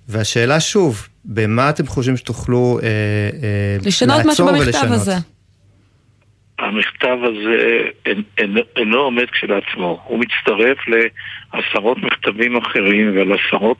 [0.09, 5.15] והשאלה שוב, במה אתם חושבים שתוכלו אה, אה, לשנות משהו במכתב הזה?
[6.59, 7.79] המכתב הזה
[8.75, 13.77] אינו עומד כשלעצמו, הוא מצטרף לעשרות מכתבים אחרים ועל עשרות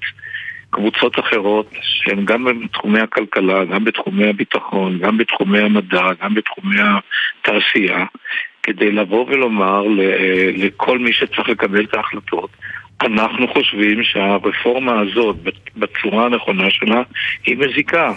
[0.70, 8.06] קבוצות אחרות שהן גם בתחומי הכלכלה, גם בתחומי הביטחון, גם בתחומי המדע, גם בתחומי התעשייה,
[8.64, 9.84] כדי לבוא ולומר
[10.58, 12.50] לכל מי שצריך לקבל את ההחלטות,
[13.02, 15.36] אנחנו חושבים שהרפורמה הזאת,
[15.78, 17.02] בצורה הנכונה שלה,
[17.46, 18.14] היא מזיקה.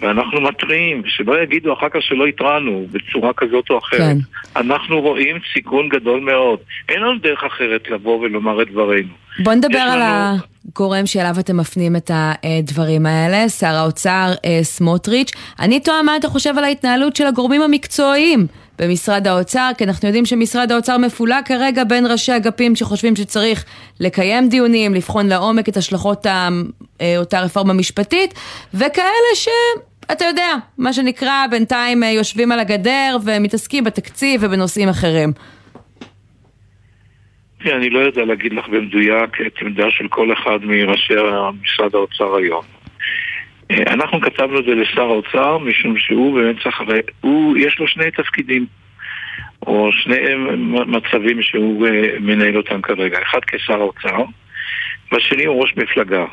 [0.00, 4.00] ואנחנו מתריעים, שלא יגידו אחר כך שלא התרענו בצורה כזאת או אחרת.
[4.00, 4.18] כן.
[4.56, 6.58] אנחנו רואים סיכון גדול מאוד.
[6.88, 9.08] אין לנו דרך אחרת לבוא ולומר את דברינו.
[9.38, 10.38] בוא נדבר על לנו...
[10.68, 15.32] הגורם שאליו אתם מפנים את הדברים האלה, שר האוצר אה, סמוטריץ'.
[15.60, 18.46] אני תוהה מה אתה חושב על ההתנהלות של הגורמים המקצועיים
[18.78, 23.64] במשרד האוצר, כי אנחנו יודעים שמשרד האוצר מפולג כרגע בין ראשי אגפים שחושבים שצריך
[24.00, 28.34] לקיים דיונים, לבחון לעומק את השלכות אה, אותה רפורמה משפטית,
[28.74, 29.48] וכאלה ש...
[30.12, 35.32] אתה יודע, מה שנקרא, בינתיים אה, יושבים על הגדר ומתעסקים בתקציב ובנושאים אחרים.
[37.66, 41.14] אני לא יודע להגיד לך במדויק את עמדה של כל אחד מראשי
[41.62, 42.81] משרד האוצר היום.
[43.86, 46.82] אנחנו כתבנו את זה לשר האוצר משום שהוא באמת צריך,
[47.20, 48.66] הוא, יש לו שני תפקידים
[49.66, 50.16] או שני
[50.86, 53.18] מצבים שהוא אה, מנהל אותם כרגע.
[53.22, 54.24] אחד כשר האוצר,
[55.12, 56.24] והשני הוא ראש מפלגה.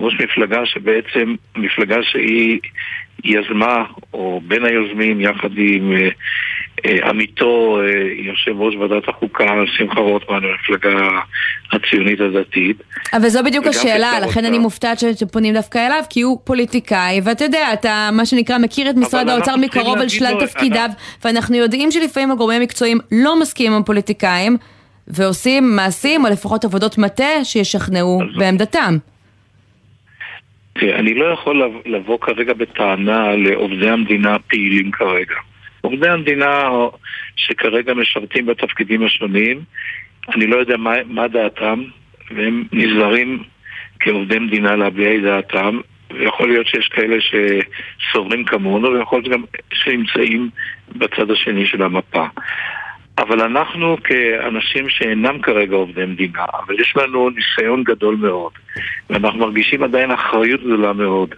[0.00, 2.60] ראש מפלגה שבעצם, מפלגה שהיא
[3.24, 6.08] יזמה, או בין היוזמים, יחד עם אה,
[6.84, 7.84] עמיתו, אה,
[8.16, 9.44] יושב ראש ועדת החוקה,
[9.76, 11.08] שמחה רוטמן, המפלגה
[11.72, 12.82] הציונית הדתית.
[13.12, 17.44] אבל זו בדיוק השאלה, לכן אני מופתעת שאתם פונים דווקא אליו, כי הוא פוליטיקאי, ואתה
[17.44, 20.88] יודע, אתה מה שנקרא מכיר את משרד האוצר מקרוב על שלל תפקידיו,
[21.24, 24.56] ואנחנו יודעים שלפעמים הגורמים המקצועיים לא מסכימים עם הפוליטיקאים,
[25.08, 28.96] ועושים מעשים, או לפחות עבודות מטה, שישכנעו בעמדתם.
[30.72, 35.34] תראה, אני לא יכול לבוא כרגע בטענה לעובדי המדינה הפעילים כרגע.
[35.82, 36.68] עובדי המדינה
[37.36, 39.60] שכרגע משרתים בתפקידים השונים,
[40.34, 41.82] אני לא יודע מה, מה דעתם,
[42.30, 43.42] והם נזהרים
[44.00, 50.50] כעובדי מדינה להביע את דעתם, ויכול להיות שיש כאלה שסוברים כמונו, ויכול להיות גם שנמצאים
[50.96, 52.26] בצד השני של המפה.
[53.18, 58.52] אבל אנחנו כאנשים שאינם כרגע עובדי מדינה, אבל יש לנו ניסיון גדול מאוד,
[59.10, 61.34] ואנחנו מרגישים עדיין אחריות גדולה מאוד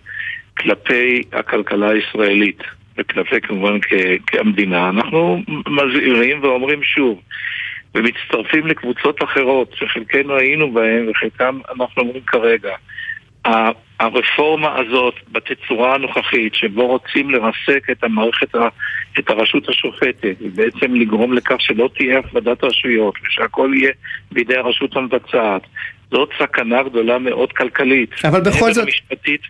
[0.56, 2.62] כלפי הכלכלה הישראלית,
[2.98, 3.78] וכלפי כמובן
[4.26, 7.20] כמדינה, אנחנו מזהירים ואומרים שוב,
[7.94, 12.74] ומצטרפים לקבוצות אחרות שחלקנו היינו בהן וחלקם אנחנו אומרים כרגע,
[14.00, 18.54] הרפורמה הזאת בתצורה הנוכחית, שבו רוצים לרסק את המערכת,
[19.18, 23.92] את הרשות השופטת, ובעצם לגרום לכך שלא תהיה הפרדת רשויות, ושהכול יהיה
[24.32, 25.62] בידי הרשות המבצעת,
[26.10, 28.10] זאת סכנה גדולה מאוד כלכלית.
[28.24, 28.86] אבל בכל זאת...
[28.86, 29.40] משפטית,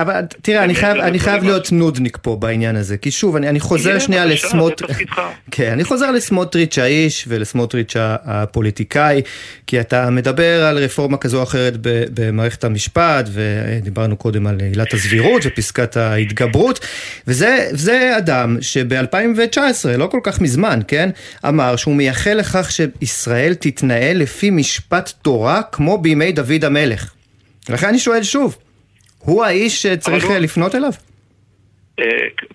[0.00, 3.60] אבל תראה, אני חייב, אני חייב להיות נודניק פה בעניין הזה, כי שוב, אני, אני
[3.60, 4.98] חוזר שנייה לסמוטריץ',
[5.50, 9.22] כן, אני חוזר לסמוטריץ' האיש ולסמוטריץ' הפוליטיקאי,
[9.66, 11.74] כי אתה מדבר על רפורמה כזו או אחרת
[12.14, 16.80] במערכת המשפט, ודיברנו קודם על עילת הסבירות ופסקת ההתגברות,
[17.26, 21.10] וזה אדם שב-2019, לא כל כך מזמן, כן,
[21.48, 27.10] אמר שהוא מייחל לכך שישראל תתנהל לפי משפט תורה כמו בימי דוד המלך.
[27.68, 28.56] לכן אני שואל שוב,
[29.28, 30.38] הוא האיש שצריך הוא...
[30.38, 30.90] לפנות אליו?
[32.00, 32.04] אה,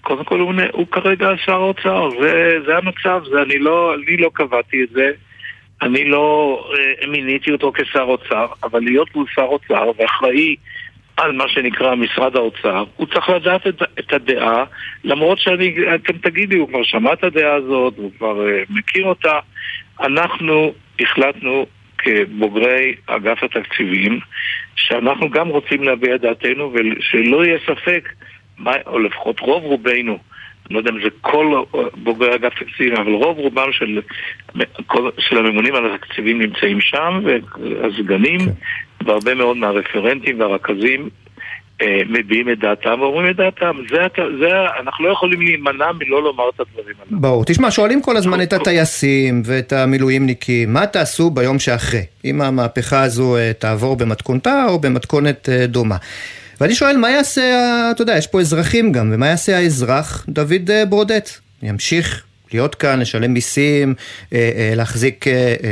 [0.02, 4.30] קודם כל הוא, הוא כרגע שר האוצר, זה, זה המצב, זה, אני, לא, אני לא
[4.34, 5.12] קבעתי את זה,
[5.82, 6.60] אני לא
[7.02, 10.56] אה, מיניתי אותו כשר אוצר, אבל להיות הוא שר אוצר ואחראי
[11.18, 14.64] על מה שנקרא משרד האוצר, הוא צריך לדעת את, את הדעה,
[15.04, 19.40] למרות שאתם תגידי, הוא כבר שמע את הדעה הזאת, הוא כבר uh, מכיר אותה.
[20.00, 21.66] אנחנו החלטנו
[22.04, 24.20] כבוגרי אגף התקציבים,
[24.76, 28.10] שאנחנו גם רוצים להביע דעתנו ושלא יהיה ספק,
[28.58, 30.18] מה, או לפחות רוב רובנו,
[30.66, 31.64] אני לא יודע אם זה כל
[31.94, 34.02] בוגרי אגף תקציבים, אבל רוב רובם של,
[35.18, 38.46] של הממונים על התקציבים נמצאים שם, והסגנים, okay.
[38.46, 39.06] כן.
[39.06, 41.10] והרבה מאוד מהרפרנטים והרכזים
[42.10, 43.76] מביעים את דעתם ואומרים את דעתם.
[43.90, 43.98] זה,
[44.40, 47.22] זה, אנחנו לא יכולים להימנע מלא לומר את הדברים האלה.
[47.22, 47.46] ברור.
[47.46, 53.38] תשמע, שואלים כל הזמן את הטייסים ואת המילואימניקים, מה תעשו ביום שאחרי, אם המהפכה הזו
[53.38, 55.98] אה, תעבור במתכונתה או במתכונת אה, דומה.
[56.62, 57.42] ואני שואל, מה יעשה,
[57.92, 61.30] אתה יודע, יש פה אזרחים גם, ומה יעשה האזרח דוד ברודט?
[61.64, 63.94] ימשיך להיות כאן, לשלם מיסים,
[64.76, 65.26] להחזיק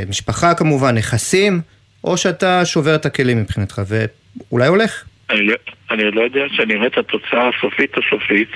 [0.10, 1.62] משפחה כמובן, נכסים,
[2.04, 5.04] או שאתה שובר את הכלים מבחינתך, ואולי הולך?
[5.32, 5.56] אני לא,
[5.92, 8.50] אני לא יודע שאני אראה את התוצאה הסופית הסופית,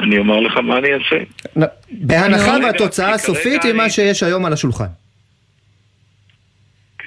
[0.00, 1.16] אני אומר לך מה אני אעשה.
[1.90, 4.84] בהנחה והתוצאה הסופית היא מה שיש היום על השולחן.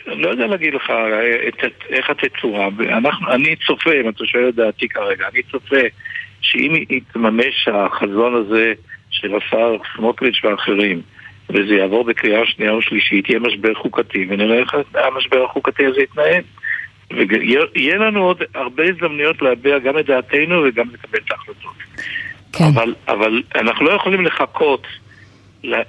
[0.08, 0.92] אני לא יודע להגיד לך
[1.90, 2.68] איך התצורה,
[3.32, 5.82] אני צופה, אם אתה שואל את דעתי כרגע, אני צופה
[6.42, 8.74] שאם יתממש החזון הזה
[9.10, 11.02] של השר סמוטריץ' ואחרים,
[11.50, 16.42] וזה יעבור בקריאה שנייה ושלישית, יהיה משבר חוקתי, ונראה איך המשבר החוקתי הזה יתנהל.
[17.12, 21.74] ויהיה לנו עוד הרבה הזדמנויות להביע גם את דעתנו וגם לקבל את ההחלטות.
[22.54, 22.64] כן.
[22.74, 24.88] אבל, אבל אנחנו לא יכולים לחכות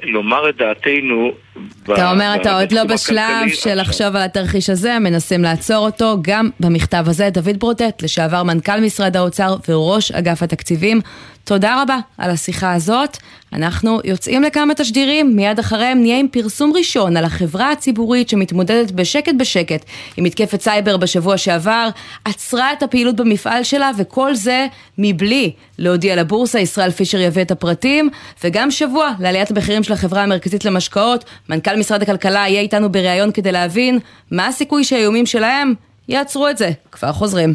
[0.03, 1.33] לומר את דעתנו.
[1.83, 6.17] אתה אומר, אתה עוד לא בשלב של לחשוב על התרחיש הזה, מנסים לעצור אותו.
[6.23, 11.01] גם במכתב הזה, דוד ברודט, לשעבר מנכ"ל משרד האוצר וראש אגף התקציבים,
[11.45, 13.17] תודה רבה על השיחה הזאת.
[13.53, 19.35] אנחנו יוצאים לכמה תשדירים, מיד אחריהם נהיה עם פרסום ראשון על החברה הציבורית שמתמודדת בשקט
[19.39, 19.85] בשקט
[20.17, 21.89] עם מתקפת סייבר בשבוע שעבר,
[22.25, 24.67] עצרה את הפעילות במפעל שלה וכל זה
[24.99, 28.11] מבלי להודיע לבורסה, ישראל פישר יביא את הפרטים,
[28.45, 33.53] וגם שבוע לעליית המחירים של החברה המרכזית למשקאות, מנכ"ל משרד הכלכלה יהיה איתנו בריאיון כדי
[33.53, 33.99] להבין
[34.31, 35.75] מה הסיכוי שהאיומים שלהם
[36.09, 36.71] יעצרו את זה.
[36.93, 37.55] כבר חוזרים.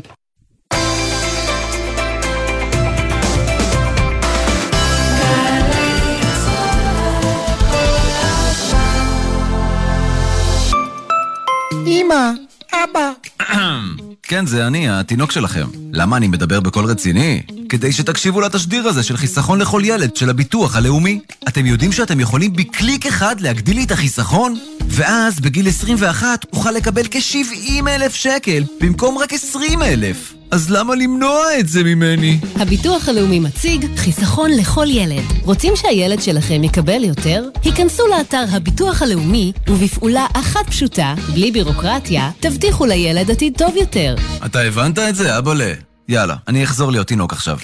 [11.87, 12.31] אמא,
[12.73, 13.11] אבא.
[14.31, 15.67] כן, זה אני, התינוק שלכם.
[15.93, 17.41] למה אני מדבר בקול רציני?
[17.69, 21.19] כדי שתקשיבו לתשדיר הזה של חיסכון לכל ילד של הביטוח הלאומי.
[21.47, 24.59] אתם יודעים שאתם יכולים בקליק אחד להגדיל לי את החיסכון?
[24.87, 30.33] ואז בגיל 21 אוכל לקבל כ-70 אלף שקל במקום רק 20 אלף.
[30.51, 32.39] אז למה למנוע את זה ממני?
[32.55, 35.23] הביטוח הלאומי מציג חיסכון לכל ילד.
[35.43, 37.45] רוצים שהילד שלכם יקבל יותר?
[37.63, 44.15] היכנסו לאתר הביטוח הלאומי, ובפעולה אחת פשוטה, בלי בירוקרטיה, תבטיחו לילד עתיד טוב יותר.
[44.45, 45.73] אתה הבנת את זה, אבאלה?
[46.09, 47.57] יאללה, אני אחזור להיות תינוק עכשיו.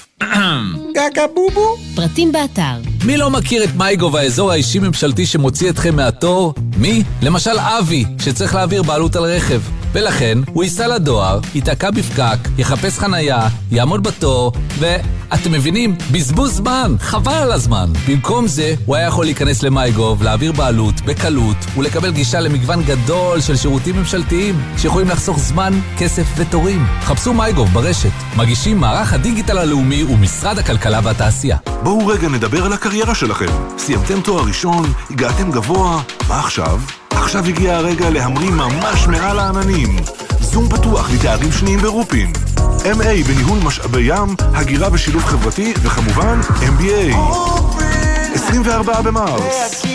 [0.92, 1.76] גגה בובו?
[1.96, 2.78] פרטים באתר.
[3.06, 6.54] מי לא מכיר את מייגו והאזור האישי-ממשלתי שמוציא אתכם מהתור?
[6.78, 7.04] מי?
[7.22, 9.62] למשל אבי, שצריך להעביר בעלות על רכב.
[9.98, 14.86] ולכן הוא ייסע לדואר, ייתקע בפקק, יחפש חנייה, יעמוד בתור, ו...
[15.34, 15.96] אתם מבינים?
[16.12, 17.90] בזבוז זמן, חבל על הזמן.
[18.08, 23.56] במקום זה, הוא היה יכול להיכנס למייגוב, להעביר בעלות, בקלות, ולקבל גישה למגוון גדול של
[23.56, 26.86] שירותים ממשלתיים, שיכולים לחסוך זמן, כסף ותורים.
[27.02, 28.12] חפשו מייגוב ברשת.
[28.38, 31.58] מגישים מערך הדיגיטל הלאומי ומשרד הכלכלה והתעשייה.
[31.84, 33.78] בואו רגע נדבר על הקריירה שלכם.
[33.78, 36.80] סיימתם תואר ראשון, הגעתם גבוה, מה עכשיו?
[37.18, 39.96] עכשיו הגיע הרגע להמריא ממש מעל העננים.
[40.40, 42.32] זום פתוח לתארים שניים ברופין.
[42.84, 47.16] MA בניהול משאבי ים, הגירה ושילוב חברתי, וכמובן MBA.
[48.34, 49.86] 24 במרס.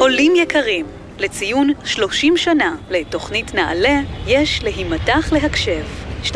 [0.00, 0.86] עולים יקרים,
[1.18, 6.07] לציון 30 שנה לתוכנית נעל"ה, יש להימתח להקשב.
[6.24, 6.34] 2-3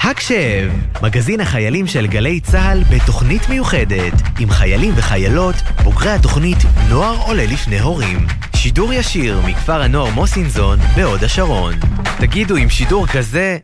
[0.00, 0.70] הקשב,
[1.02, 5.54] מגזין החיילים של גלי צה"ל בתוכנית מיוחדת עם חיילים וחיילות,
[5.84, 8.26] בוגרי התוכנית נוער עולה לפני הורים.
[8.56, 11.74] שידור ישיר מכפר הנוער מוסינזון בהוד השרון.
[12.18, 13.58] תגידו עם שידור כזה...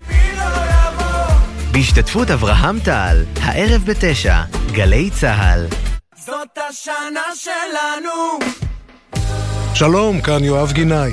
[1.72, 4.42] בהשתתפות אברהם טל, הערב בתשע,
[4.72, 5.66] גלי צה"ל.
[6.26, 8.38] זאת השנה שלנו!
[9.74, 11.12] שלום, כאן יואב גינאי.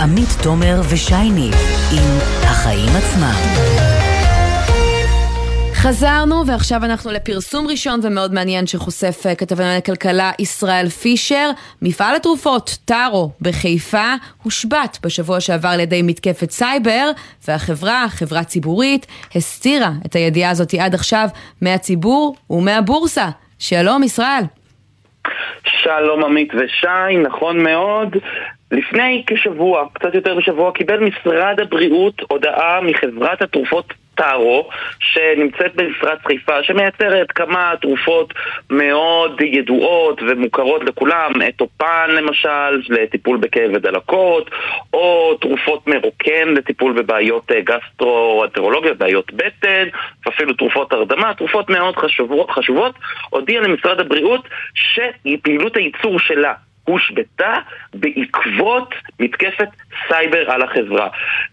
[0.00, 1.50] עמית תומר ושייני
[1.92, 3.38] עם החיים עצמם.
[5.74, 11.50] חזרנו, ועכשיו אנחנו לפרסום ראשון ומאוד מעניין שחושף אה, כתבנו לכלכלה ישראל פישר.
[11.82, 17.10] מפעל התרופות טארו בחיפה הושבת בשבוע שעבר על ידי מתקפת סייבר,
[17.48, 21.28] והחברה, חברה ציבורית, הסתירה את הידיעה הזאת עד עכשיו
[21.62, 23.28] מהציבור ומהבורסה.
[23.58, 24.42] שלום ישראל.
[25.66, 28.16] שלום עמית ושי, נכון מאוד.
[28.70, 34.68] לפני כשבוע, קצת יותר משבוע, קיבל משרד הבריאות הודעה מחברת התרופות טארו,
[35.00, 38.34] שנמצאת במפרץ חיפה, שמייצרת כמה תרופות
[38.70, 44.50] מאוד ידועות ומוכרות לכולם, אתופן למשל, לטיפול בכאב ודלקות,
[44.92, 49.84] או תרופות מרוקן לטיפול בבעיות אה, גסטרו-אנטרולוגיות, בעיות בטן,
[50.26, 52.94] ואפילו תרופות הרדמה, תרופות מאוד חשובות, חשובות.
[53.30, 56.52] הודיע למשרד הבריאות שפעילות הייצור שלה
[56.88, 57.54] הושבתה
[57.94, 59.68] בעקבות מתקפת
[60.08, 61.08] סייבר על החברה.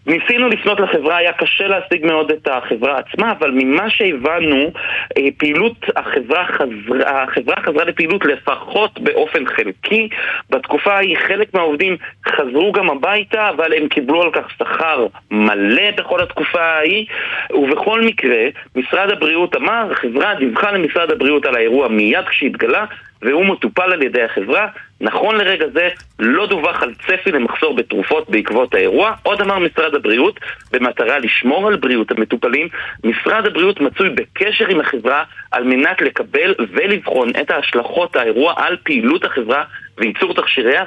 [0.06, 4.72] ניסינו לפנות לחברה, היה קשה להשיג מאוד את החברה עצמה, אבל ממה שהבנו,
[5.18, 10.08] אה, פעילות החברה חזרה, החברה חזרה לפעילות לפחות באופן חלקי.
[10.50, 11.96] בתקופה ההיא חלק מהעובדים
[12.28, 17.06] חזרו גם הביתה, אבל הם קיבלו על כך שכר מלא בכל התקופה ההיא,
[17.52, 18.44] ובכל מקרה,
[18.76, 22.84] משרד הבריאות אמר, החברה דיווחה למשרד הבריאות על האירוע מיד כשהתגלה,
[23.22, 24.68] והוא מטופל על ידי החברה.
[25.00, 25.88] נכון לרגע זה
[26.18, 29.12] לא דווח על צפי למחסור בתרופות בעקבות האירוע.
[29.22, 30.40] עוד אמר משרד הבריאות,
[30.72, 32.68] במטרה לשמור על בריאות המטופלים,
[33.04, 39.24] משרד הבריאות מצוי בקשר עם החברה על מנת לקבל ולבחון את ההשלכות האירוע על פעילות
[39.24, 39.64] החברה
[39.98, 40.84] וייצור תכשיריה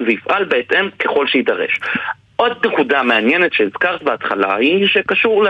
[0.00, 1.78] ויפעל בהתאם ככל שיידרש.
[2.36, 5.44] עוד נקודה מעניינת שהזכרת בהתחלה היא שקשור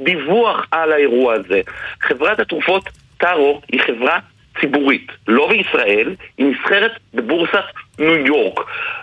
[0.00, 1.60] לדיווח על האירוע הזה.
[2.00, 4.18] חברת התרופות טארו היא חברה
[4.60, 7.64] ציבורית, לא בישראל, היא נסחרת בבורסת
[7.98, 8.60] ניו יורק,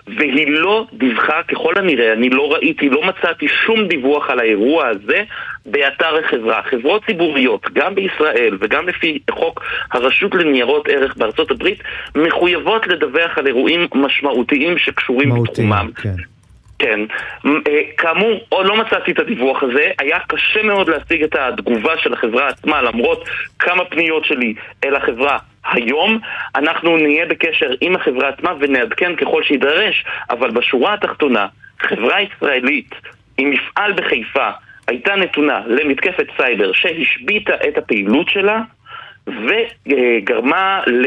[0.07, 5.23] והיא לא דיווחה, ככל הנראה, אני לא ראיתי, לא מצאתי שום דיווח על האירוע הזה
[5.65, 6.61] באתר החברה.
[6.63, 11.79] חברות ציבוריות, גם בישראל וגם לפי חוק הרשות לניירות ערך בארצות הברית,
[12.15, 15.89] מחויבות לדווח על אירועים משמעותיים שקשורים בתחומם.
[15.95, 16.34] כן.
[16.79, 16.99] כן.
[17.45, 19.91] אה, כאמור, עוד לא מצאתי את הדיווח הזה.
[19.99, 24.53] היה קשה מאוד להשיג את התגובה של החברה עצמה, למרות כמה פניות שלי
[24.83, 25.37] אל החברה.
[25.65, 26.19] היום
[26.55, 31.47] אנחנו נהיה בקשר עם החברה עצמה ונעדכן ככל שידרש, אבל בשורה התחתונה,
[31.79, 32.95] חברה ישראלית
[33.37, 34.49] עם מפעל בחיפה
[34.87, 38.61] הייתה נתונה למתקפת סייבר שהשביתה את הפעילות שלה
[39.27, 41.05] וגרמה, ל...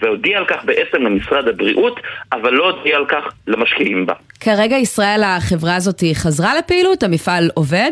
[0.00, 2.00] והודיעה על כך בעצם למשרד הבריאות,
[2.32, 4.14] אבל לא הודיעה על כך למשקיעים בה.
[4.40, 7.02] כרגע ישראל, החברה הזאת חזרה לפעילות?
[7.02, 7.90] המפעל עובד?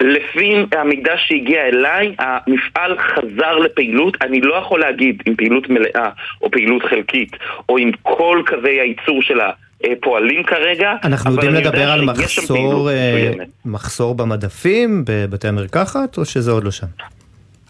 [0.00, 4.16] לפי המידע שהגיע אליי, המפעל חזר לפעילות.
[4.22, 6.10] אני לא יכול להגיד אם פעילות מלאה
[6.42, 7.36] או פעילות חלקית,
[7.68, 9.50] או אם כל קווי הייצור שלה
[10.00, 10.92] פועלים כרגע.
[11.04, 13.32] אנחנו יודעים לדבר על מחסור, אה,
[13.64, 16.86] מחסור במדפים, בבתי המרקחת, או שזה עוד לא שם?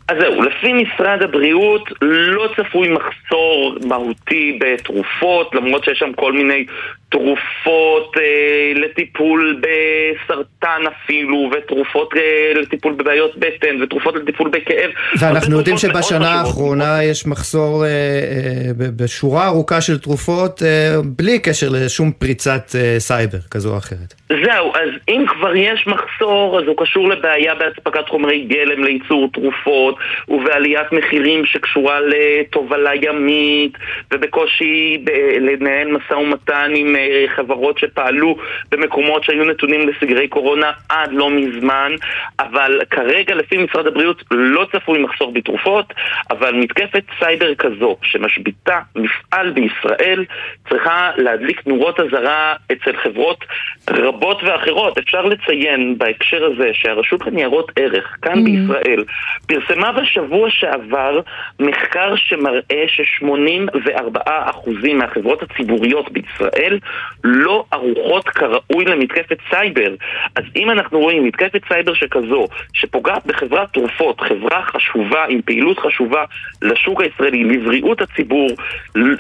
[0.09, 6.65] אז זהו, לפי משרד הבריאות לא צפוי מחסור מהותי בתרופות, למרות שיש שם כל מיני
[7.11, 14.91] תרופות אה, לטיפול בסרטן אפילו, ותרופות אה, לטיפול בבעיות בטן, ותרופות לטיפול בכאב.
[15.19, 21.67] ואנחנו יודעים שבשנה האחרונה יש מחסור אה, אה, בשורה ארוכה של תרופות, אה, בלי קשר
[21.71, 24.15] לשום פריצת אה, סייבר כזו או אחרת.
[24.29, 29.97] זהו, אז אם כבר יש מחסור, אז הוא קשור לבעיה באספקת חומרי גלם לייצור תרופות,
[30.29, 33.73] ובעליית מחירים שקשורה לתובלה ימית,
[34.13, 36.97] ובקושי ב- לנהל משא ומתן עם
[37.29, 38.37] חברות שפעלו
[38.71, 41.93] במקומות שהיו נתונים לסגרי קורונה עד לא מזמן,
[42.41, 45.95] אבל כרגע לפי משרד הבריאות לא צפוי מחסור בתרופות,
[46.31, 50.25] אבל מתקפת סייבר כזו שמשביתה מפעל בישראל
[50.69, 53.45] צריכה להדליק נורות אזהרה אצל חברות
[53.91, 54.99] רבות ואחרות.
[54.99, 58.45] אפשר לציין בהקשר הזה שהרשות לניירות ערך כאן mm-hmm.
[58.45, 59.05] בישראל
[59.47, 61.21] פרסמה בשבוע שעבר
[61.61, 66.79] מחקר שמראה ש-84% מהחברות הציבוריות בישראל
[67.25, 69.95] לא ערוכות כראוי למתקפת סייבר.
[70.37, 76.25] אז אם אנחנו רואים מתקפת סייבר שכזו, שפוגעת בחברת תרופות, חברה חשובה עם פעילות חשובה
[76.63, 78.49] לשוק הישראלי, לבריאות הציבור,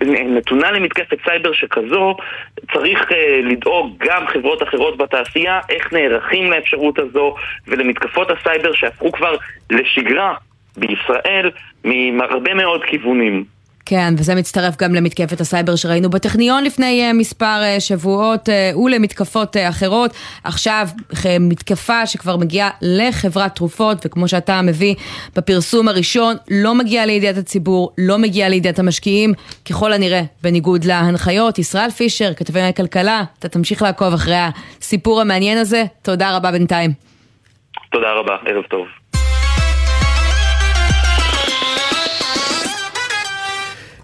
[0.06, 2.16] נתונה למתקפת סייבר שכזו,
[2.72, 3.14] צריך uh,
[3.44, 7.34] לדאוג גם חברות אחרות בתעשייה, איך נערכים לאפשרות הזו
[7.66, 9.36] ולמתקפות הסייבר שהפכו כבר
[9.70, 10.34] לשגרה
[10.76, 11.50] בישראל
[11.84, 13.57] מהרבה מאוד כיוונים.
[13.90, 19.56] כן, וזה מצטרף גם למתקפת הסייבר שראינו בטכניון לפני uh, מספר uh, שבועות uh, ולמתקפות
[19.56, 20.10] אחרות.
[20.44, 20.88] עכשיו
[21.40, 24.94] מתקפה שכבר מגיעה לחברת תרופות, וכמו שאתה מביא
[25.36, 29.32] בפרסום הראשון, לא מגיעה לידיעת הציבור, לא מגיעה לידיעת המשקיעים,
[29.70, 31.58] ככל הנראה בניגוד להנחיות.
[31.58, 34.36] ישראל פישר, כתבי הכלכלה, אתה תמשיך לעקוב אחרי
[34.80, 35.84] הסיפור המעניין הזה.
[36.02, 36.90] תודה רבה בינתיים.
[37.92, 38.97] תודה רבה, ערב טוב.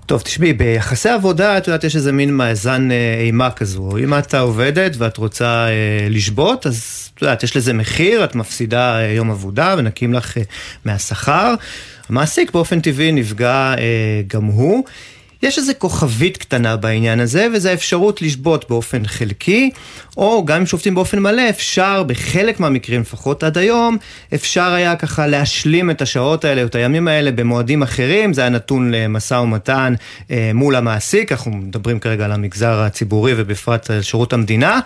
[0.06, 3.96] טוב, תשמעי, ביחסי עבודה, את יודעת, יש איזה מין מאזן אה, אימה כזו.
[3.96, 8.98] אם את עובדת ואת רוצה אה, לשבות, אז את יודעת, יש לזה מחיר, את מפסידה
[8.98, 10.42] אה, יום עבודה ונקים לך אה,
[10.84, 11.54] מהשכר.
[12.08, 14.84] המעסיק באופן טבעי נפגע אה, גם הוא.
[15.44, 19.70] יש איזו כוכבית קטנה בעניין הזה, וזו האפשרות לשבות באופן חלקי,
[20.16, 23.96] או גם אם שופטים באופן מלא, אפשר בחלק מהמקרים, לפחות עד היום,
[24.34, 28.50] אפשר היה ככה להשלים את השעות האלה, או את הימים האלה במועדים אחרים, זה היה
[28.50, 29.94] נתון למשא ומתן
[30.30, 34.80] אה, מול המעסיק, אנחנו מדברים כרגע על המגזר הציבורי ובפרט על שירות המדינה.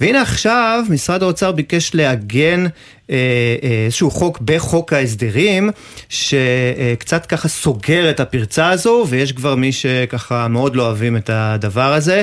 [0.00, 3.16] והנה עכשיו משרד האוצר ביקש לעגן אה,
[3.62, 5.70] אה, איזשהו חוק בחוק ההסדרים,
[6.08, 11.92] שקצת ככה סוגר את הפרצה הזו, ויש כבר מי שככה מאוד לא אוהבים את הדבר
[11.92, 12.22] הזה.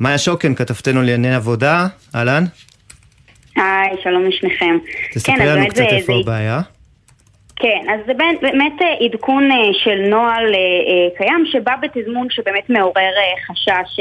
[0.00, 2.44] מאיה שוקן, כתבתנו לענייני עבודה, אהלן.
[3.56, 4.78] היי, שלום לשניכם.
[5.12, 6.60] תספרי כן, לנו קצת איפה הבעיה.
[7.56, 8.12] כן, אז זה
[8.42, 10.54] באמת עדכון של נוהל
[11.16, 13.12] קיים שבא בתזמון שבאמת מעורר
[13.46, 14.00] חשש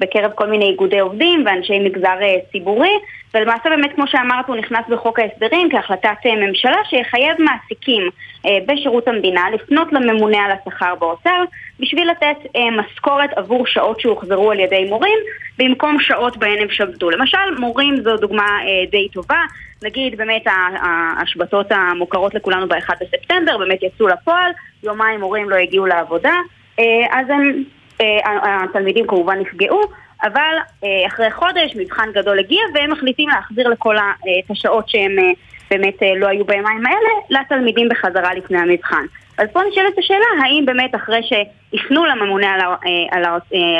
[0.00, 2.92] בקרב כל מיני איגודי עובדים ואנשי מגזר אה, ציבורי,
[3.34, 8.10] ולמעשה באמת כמו שאמרת הוא נכנס בחוק ההסדרים כהחלטת אה, ממשלה שיחייב מעסיקים
[8.46, 11.44] אה, בשירות המדינה לפנות לממונה על השכר באוצר
[11.80, 12.36] בשביל לתת
[12.72, 15.18] משכורת עבור שעות שהוחזרו על ידי מורים
[15.58, 17.10] במקום שעות בהן הם שבתו.
[17.10, 18.58] למשל מורים זו דוגמה
[18.90, 19.42] די טובה,
[19.84, 24.50] נגיד באמת ההשבתות המוכרות לכולנו ב-1 בספטמבר באמת יצאו לפועל,
[24.82, 26.34] יומיים מורים לא הגיעו לעבודה,
[27.10, 27.64] אז הם
[28.26, 29.80] אה, התלמידים כמובן נפגעו,
[30.22, 34.12] אבל אה, אחרי חודש מבחן גדול הגיע והם מחליטים להחזיר לכל אה,
[34.44, 35.16] את השעות שהם
[35.70, 39.04] באמת לא היו בימיים האלה לתלמידים בחזרה לפני המבחן.
[39.38, 42.60] אז פה נשאלת השאלה, האם באמת אחרי שיפנו לממונה על,
[43.10, 43.24] על,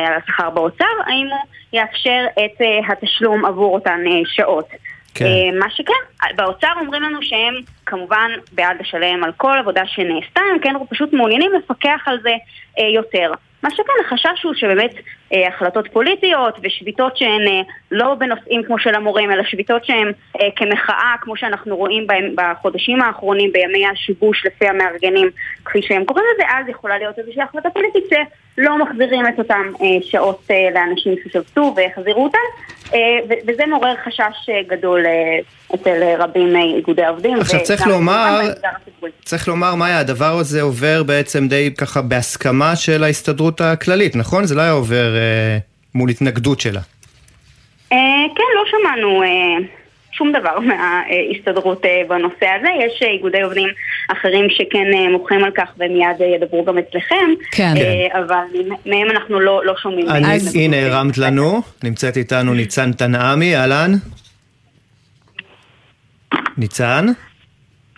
[0.06, 4.68] על השכר באוצר, האם הוא יאפשר את התשלום עבור אותן שעות.
[5.14, 5.58] כן.
[5.58, 7.54] מה שכן, באוצר אומרים לנו שהם
[7.86, 12.34] כמובן בעד לשלם על כל עבודה שנעשתה, הם כן פשוט מעוניינים לפקח על זה
[12.94, 13.32] יותר.
[13.64, 14.94] מה שכן, החשש הוא שבאמת
[15.48, 17.60] החלטות פוליטיות ושביתות שהן אה,
[17.90, 23.02] לא בנושאים כמו של המורים, אלא שביתות שהן אה, כמחאה, כמו שאנחנו רואים בהם בחודשים
[23.02, 25.30] האחרונים, בימי השיבוש לפי המארגנים,
[25.64, 29.86] כפי שהם קוראים לזה, אז יכולה להיות איזושהי החלטה פוליטית שלא מחזירים את אותן אה,
[30.02, 32.38] שעות אה, לאנשים ששבתו והחזירו אותן,
[32.94, 35.38] אה, וזה מעורר חשש אה, גדול אה,
[35.74, 37.40] אצל אה, רבים מאיגודי העובדים.
[37.40, 38.40] עכשיו צריך לומר,
[39.24, 44.44] צריך לומר, מאיה, הדבר הזה עובר בעצם די ככה בהסכמה של ההסתדרות הכללית, נכון?
[44.44, 45.23] זה לא היה עובר אה,
[45.94, 46.80] מול התנגדות שלה.
[47.92, 47.98] אה,
[48.36, 49.66] כן, לא שמענו אה,
[50.12, 52.68] שום דבר מההסתדרות אה, בנושא הזה.
[52.86, 53.68] יש איגודי עובדים
[54.12, 57.74] אחרים שכן מוחים על כך ומיד ידברו גם אצלכם, כן.
[58.12, 58.44] אבל
[58.86, 60.08] מהם אנחנו לא, לא שומעים.
[60.08, 60.56] אני, אז...
[60.56, 63.92] הנה, הרמת לנו, נמצאת איתנו ניצן תנעמי, אהלן.
[66.58, 67.06] ניצן?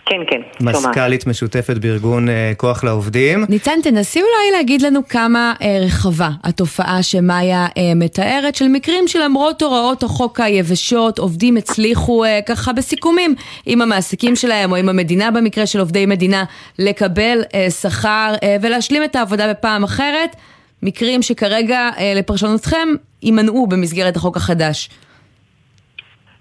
[0.09, 3.45] כן, כן, מזכ"לית משותפת בארגון אה, כוח לעובדים.
[3.49, 9.61] ניצן, תנסי אולי להגיד לנו כמה אה, רחבה התופעה שמאיה אה, מתארת, של מקרים שלמרות
[9.61, 13.35] הוראות החוק היבשות, עובדים הצליחו אה, ככה בסיכומים
[13.65, 16.43] עם המעסיקים שלהם, או עם המדינה במקרה של עובדי מדינה,
[16.79, 20.35] לקבל אה, שכר אה, ולהשלים את העבודה בפעם אחרת.
[20.83, 22.87] מקרים שכרגע, אה, לפרשנותכם,
[23.23, 24.89] יימנעו במסגרת החוק החדש.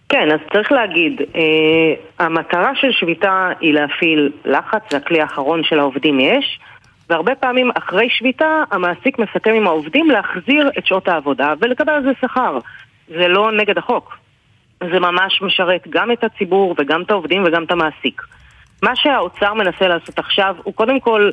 [0.08, 5.78] כן, אז צריך להגיד, אה, המטרה של שביתה היא להפעיל לחץ, זה הכלי האחרון של
[5.78, 6.58] העובדים יש,
[7.10, 12.10] והרבה פעמים אחרי שביתה המעסיק מסכם עם העובדים להחזיר את שעות העבודה ולקבל על זה
[12.20, 12.58] שכר.
[13.08, 14.16] זה לא נגד החוק.
[14.80, 18.22] זה ממש משרת גם את הציבור וגם את העובדים וגם את המעסיק.
[18.82, 21.30] מה שהאוצר מנסה לעשות עכשיו הוא קודם כל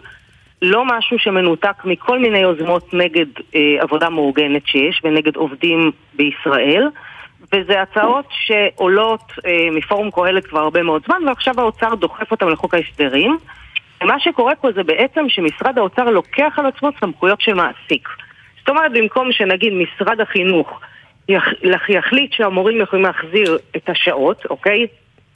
[0.61, 6.89] לא משהו שמנותק מכל מיני יוזמות נגד אה, עבודה מאורגנת שיש ונגד עובדים בישראל.
[7.54, 12.74] וזה הצעות שעולות אה, מפורום קהלת כבר הרבה מאוד זמן, ועכשיו האוצר דוחף אותן לחוק
[12.74, 13.38] ההסדרים.
[14.04, 18.10] ומה שקורה פה זה בעצם שמשרד האוצר לוקח על עצמו סמכויות של מעסיק.
[18.60, 20.80] זאת אומרת, במקום שנגיד משרד החינוך
[21.30, 21.43] יח,
[21.89, 24.88] יחליט שהמורים יכולים להחזיר את השעות, אוקיי?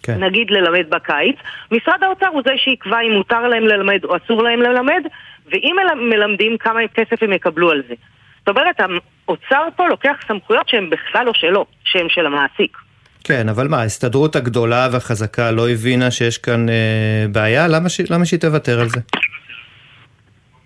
[0.03, 0.23] כן.
[0.23, 1.35] נגיד ללמד בקיץ,
[1.71, 5.03] משרד האוצר הוא זה שיקבע אם מותר להם ללמד או אסור להם ללמד,
[5.51, 7.95] ואם מלמדים כמה כסף הם יקבלו על זה.
[8.47, 8.79] זאת אומרת,
[9.27, 12.77] האוצר פה לוקח סמכויות שהן בכלל לא שלו, שהן של המעסיק.
[13.23, 17.67] כן, אבל מה, ההסתדרות הגדולה והחזקה לא הבינה שיש כאן אה, בעיה?
[17.67, 18.01] למה, ש...
[18.11, 18.99] למה שהיא תוותר על זה?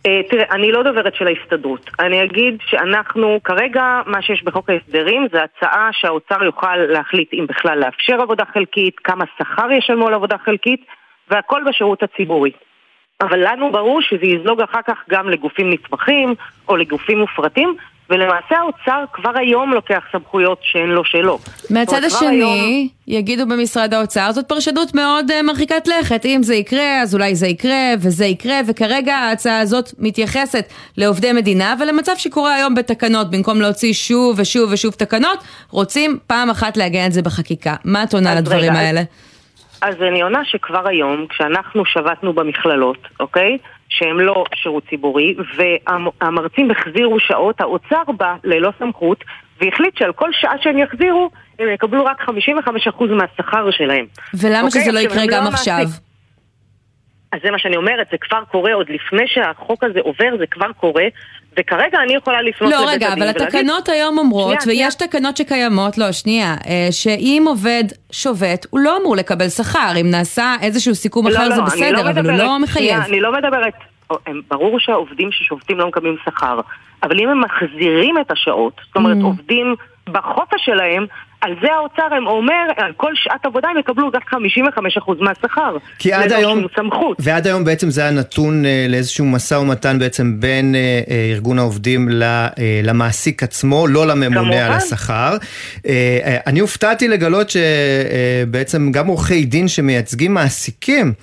[0.05, 1.89] אה, תראה, אני לא דוברת של ההסתדרות.
[1.99, 7.79] אני אגיד שאנחנו, כרגע מה שיש בחוק ההסדרים זה הצעה שהאוצר יוכל להחליט אם בכלל
[7.79, 10.85] לאפשר עבודה חלקית, כמה שכר ישלמו על עבודה חלקית,
[11.31, 12.51] והכל בשירות הציבורי.
[13.21, 16.35] אבל לנו ברור שזה יזלוג אחר כך גם לגופים נתמכים
[16.67, 17.75] או לגופים מופרטים,
[18.11, 21.39] ולמעשה האוצר כבר היום לוקח סמכויות שהן לא שלו.
[21.69, 22.87] מהצד השני, היום...
[23.07, 26.25] יגידו במשרד האוצר, זאת פרשנות מאוד uh, מרחיקת לכת.
[26.25, 30.65] אם זה יקרה, אז אולי זה יקרה, וזה יקרה, וכרגע ההצעה הזאת מתייחסת
[30.97, 36.77] לעובדי מדינה, ולמצב שקורה היום בתקנות, במקום להוציא שוב ושוב ושוב תקנות, רוצים פעם אחת
[36.77, 37.75] לעגן את זה בחקיקה.
[37.85, 38.99] מה את עונה לדברים רגע, האלה?
[38.99, 39.05] אז
[39.83, 43.57] אני עונה שכבר היום, כשאנחנו שבתנו במכללות, אוקיי?
[43.89, 49.23] שהם לא שירות ציבורי, והמרצים החזירו שעות, האוצר בא ללא סמכות
[49.61, 51.29] והחליט שעל כל שעה שהם יחזירו,
[51.59, 54.05] הם יקבלו רק 55% מהשכר שלהם.
[54.33, 54.81] ולמה אוקיי?
[54.81, 55.77] שזה לא יקרה גם לא עכשיו?
[55.79, 56.01] מעסיק.
[57.31, 60.71] אז זה מה שאני אומרת, זה כבר קורה, עוד לפני שהחוק הזה עובר, זה כבר
[60.71, 61.03] קורה,
[61.57, 63.23] וכרגע אני יכולה לפנות לא, לבית הדין ולהגיד...
[63.23, 65.09] לא, רגע, אבל התקנות היום אומרות, שנייה, ויש שנייה.
[65.09, 70.55] תקנות שקיימות, לא, שנייה, אה, שאם עובד שובת, הוא לא אמור לקבל שכר, אם נעשה
[70.61, 72.87] איזשהו סיכום לא, אחר לא, זה בסדר, לא אבל מדברת, הוא לא מחייב.
[72.87, 73.73] שנייה, אני לא מדברת,
[74.47, 76.59] ברור שהעובדים ששובתים לא מקבלים שכר,
[77.03, 79.23] אבל אם הם מחזירים את השעות, זאת אומרת, mm.
[79.23, 79.75] עובדים
[80.11, 81.05] בחופש שלהם,
[81.41, 85.77] על זה האוצר הם אומר, על כל שעת עבודה הם יקבלו רק 55% מהשכר.
[85.99, 87.17] כי עד היום, סמכות.
[87.19, 91.59] ועד היום בעצם זה היה נתון אה, לאיזשהו משא ומתן בעצם בין אה, אה, ארגון
[91.59, 92.49] העובדים ל, אה,
[92.83, 94.57] למעסיק עצמו, לא לממונה כמובן.
[94.57, 95.37] על השכר.
[95.87, 101.13] אה, אה, אני הופתעתי לגלות שבעצם גם עורכי דין שמייצגים מעסיקים,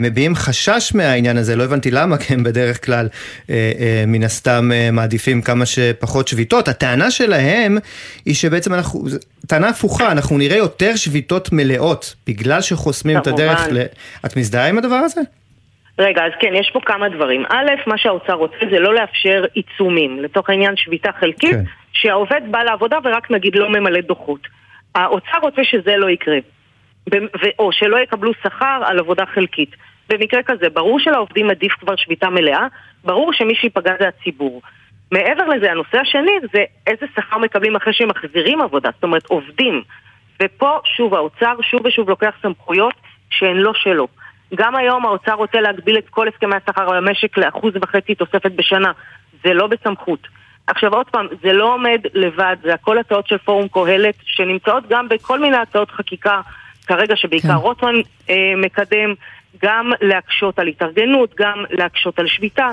[0.00, 3.08] מביעים חשש מהעניין הזה, לא הבנתי למה, כי הם בדרך כלל
[3.50, 6.68] אה, אה, מן הסתם מעדיפים כמה שפחות שביתות.
[6.68, 7.78] הטענה שלהם
[8.24, 9.00] היא שבעצם אנחנו,
[9.46, 13.82] טענה הפוכה, אנחנו נראה יותר שביתות מלאות, בגלל שחוסמים את הדרך ל...
[14.26, 15.20] את מזדהה עם הדבר הזה?
[15.98, 17.44] רגע, אז כן, יש פה כמה דברים.
[17.48, 20.22] א', מה שהאוצר רוצה זה לא לאפשר עיצומים.
[20.22, 21.62] לתוך העניין שביתה חלקית, כן.
[21.92, 24.40] שהעובד בא לעבודה ורק נגיד לא ממלא דוחות.
[24.94, 26.38] האוצר רוצה שזה לא יקרה.
[27.58, 29.76] או שלא יקבלו שכר על עבודה חלקית.
[30.08, 32.66] במקרה כזה, ברור שלעובדים עדיף כבר שביתה מלאה,
[33.04, 34.62] ברור שמי שייפגע זה הציבור.
[35.12, 39.82] מעבר לזה, הנושא השני זה איזה שכר מקבלים אחרי שהם מחזירים עבודה, זאת אומרת עובדים.
[40.42, 42.94] ופה שוב האוצר שוב ושוב לוקח סמכויות
[43.30, 44.08] שהן לא שלו.
[44.54, 48.92] גם היום האוצר רוצה להגביל את כל הסכמי השכר במשק לאחוז וחצי תוספת בשנה.
[49.44, 50.28] זה לא בסמכות.
[50.66, 55.08] עכשיו עוד פעם, זה לא עומד לבד, זה הכל הצעות של פורום קהלת שנמצאות גם
[55.08, 56.40] בכל מיני הצעות חקיקה
[56.88, 57.54] כרגע שבעיקר כן.
[57.54, 57.94] רוטמן
[58.30, 59.14] אה, מקדם,
[59.62, 62.68] גם להקשות על התארגנות, גם להקשות על שביתה.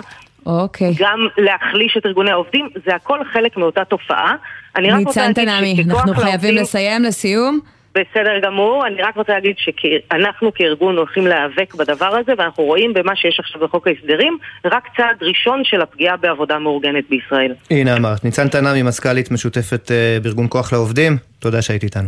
[0.46, 0.94] אוקיי.
[0.98, 4.36] גם להחליש את ארגוני העובדים, זה הכל חלק מאותה תופעה.
[4.78, 7.60] ניצן תנעמי, אנחנו חייבים לעובדים, לסיים לסיום.
[7.96, 13.16] בסדר גמור, אני רק רוצה להגיד שאנחנו כארגון הולכים להיאבק בדבר הזה ואנחנו רואים במה
[13.16, 17.54] שיש עכשיו בחוק ההסדרים רק צעד ראשון של הפגיעה בעבודה מאורגנת בישראל.
[17.72, 22.08] הנה אמרת, ניצן תנעמי, מזכ"לית משותפת אה, בארגון כוח לעובדים, תודה שהיית איתנו.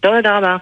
[0.00, 0.56] תודה רבה.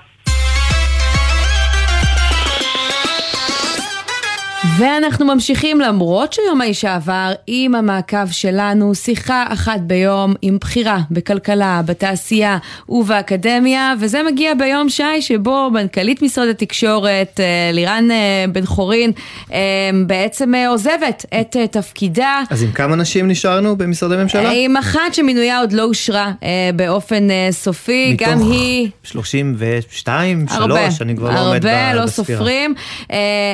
[4.78, 11.80] ואנחנו ממשיכים למרות שיום האישה עבר עם המעקב שלנו, שיחה אחת ביום עם בחירה בכלכלה,
[11.86, 12.58] בתעשייה
[12.88, 19.12] ובאקדמיה, וזה מגיע ביום שי שבו מנכ"לית משרד התקשורת, אה, לירן אה, בן חורין,
[19.52, 19.58] אה,
[20.06, 22.40] בעצם עוזבת את תפקידה.
[22.50, 24.50] אז עם כמה נשים נשארנו במשרדי ממשלה?
[24.54, 26.32] עם אחת שמינויה עוד לא אושרה
[26.76, 28.90] באופן סופי, גם היא...
[29.02, 31.90] 32, 3, אני כבר לא עומד בספירה.
[31.90, 32.74] הרבה, לא סופרים,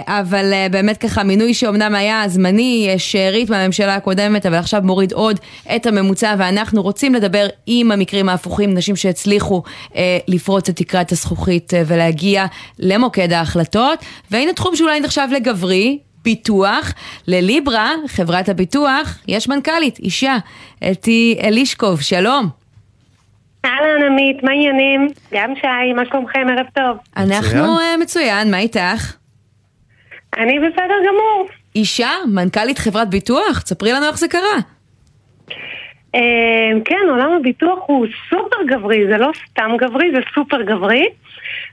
[0.06, 5.40] אבל באמת ככה מינוי שאומנם היה זמני, שארית מהממשלה הקודמת, אבל עכשיו מוריד עוד
[5.76, 9.62] את הממוצע, ואנחנו רוצים לדבר עם המקרים ההפוכים, נשים שהצליחו
[9.96, 12.46] אה, לפרוץ את תקרת הזכוכית אה, ולהגיע
[12.78, 14.04] למוקד ההחלטות.
[14.30, 16.92] והנה תחום שאולי נחשב לגברי, ביטוח.
[17.26, 20.36] לליברה, חברת הביטוח, יש מנכ"לית, אישה,
[20.90, 22.48] אתי אלישקוב, שלום.
[23.64, 25.08] אהלן עמית, מה העניינים?
[25.34, 26.46] גם שי, מה שלומכם?
[26.48, 26.96] ערב טוב.
[27.16, 29.19] אנחנו מצוין, uh, מצוין מה איתך?
[30.38, 31.48] אני בסדר גמור.
[31.76, 33.60] אישה, מנכ"לית חברת ביטוח?
[33.62, 34.58] תספרי לנו איך זה קרה.
[36.14, 41.08] אה, כן, עולם הביטוח הוא סופר גברי, זה לא סתם גברי, זה סופר גברי.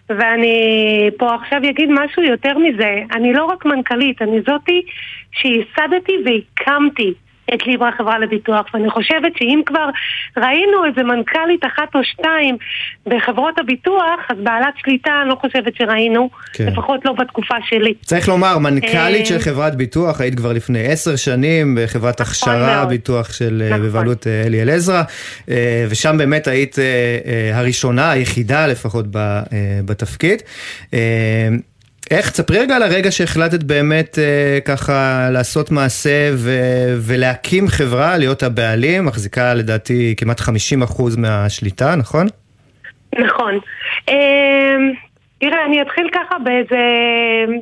[0.09, 3.01] ואני פה עכשיו אגיד משהו יותר מזה.
[3.11, 4.81] אני לא רק מנכ"לית, אני זאתי
[5.31, 7.13] שייסדתי והקמתי
[7.53, 9.89] את ליברה חברה לביטוח, ואני חושבת שאם כבר
[10.37, 12.57] ראינו איזה מנכ"לית אחת או שתיים
[13.05, 16.65] בחברות הביטוח, אז בעלת שליטה אני לא חושבת שראינו, כן.
[16.67, 17.93] לפחות לא בתקופה שלי.
[18.01, 23.33] צריך לומר, מנכ"לית של חברת ביטוח, היית כבר לפני עשר שנים בחברת נכון הכשרה ביטוח
[23.33, 23.87] של אה, נכון.
[23.87, 25.03] בבעלות אה, אלי אלעזרה,
[25.49, 26.75] אה, ושם באמת היית
[27.53, 29.05] הראשונה, היחידה לפחות
[29.85, 30.41] בתפקיד.
[32.11, 38.43] איך, תספרי רגע על הרגע שהחלטת באמת אה, ככה לעשות מעשה ו- ולהקים חברה, להיות
[38.43, 40.43] הבעלים, מחזיקה לדעתי כמעט 50%
[41.17, 42.27] מהשליטה, נכון?
[43.19, 43.59] נכון.
[44.09, 44.75] אה,
[45.39, 46.83] תראה, אני אתחיל ככה באיזה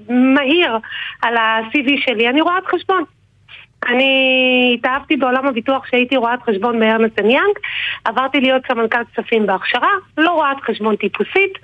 [0.09, 0.77] מהיר
[1.21, 2.29] על ה-CV שלי.
[2.29, 3.03] אני רואת חשבון.
[3.87, 7.55] אני התאהבתי בעולם הביטוח כשהייתי רואת חשבון בארנסט יאנג,
[8.05, 11.57] עברתי להיות סמנכ"ל כספים בהכשרה, לא רואת חשבון טיפוסית.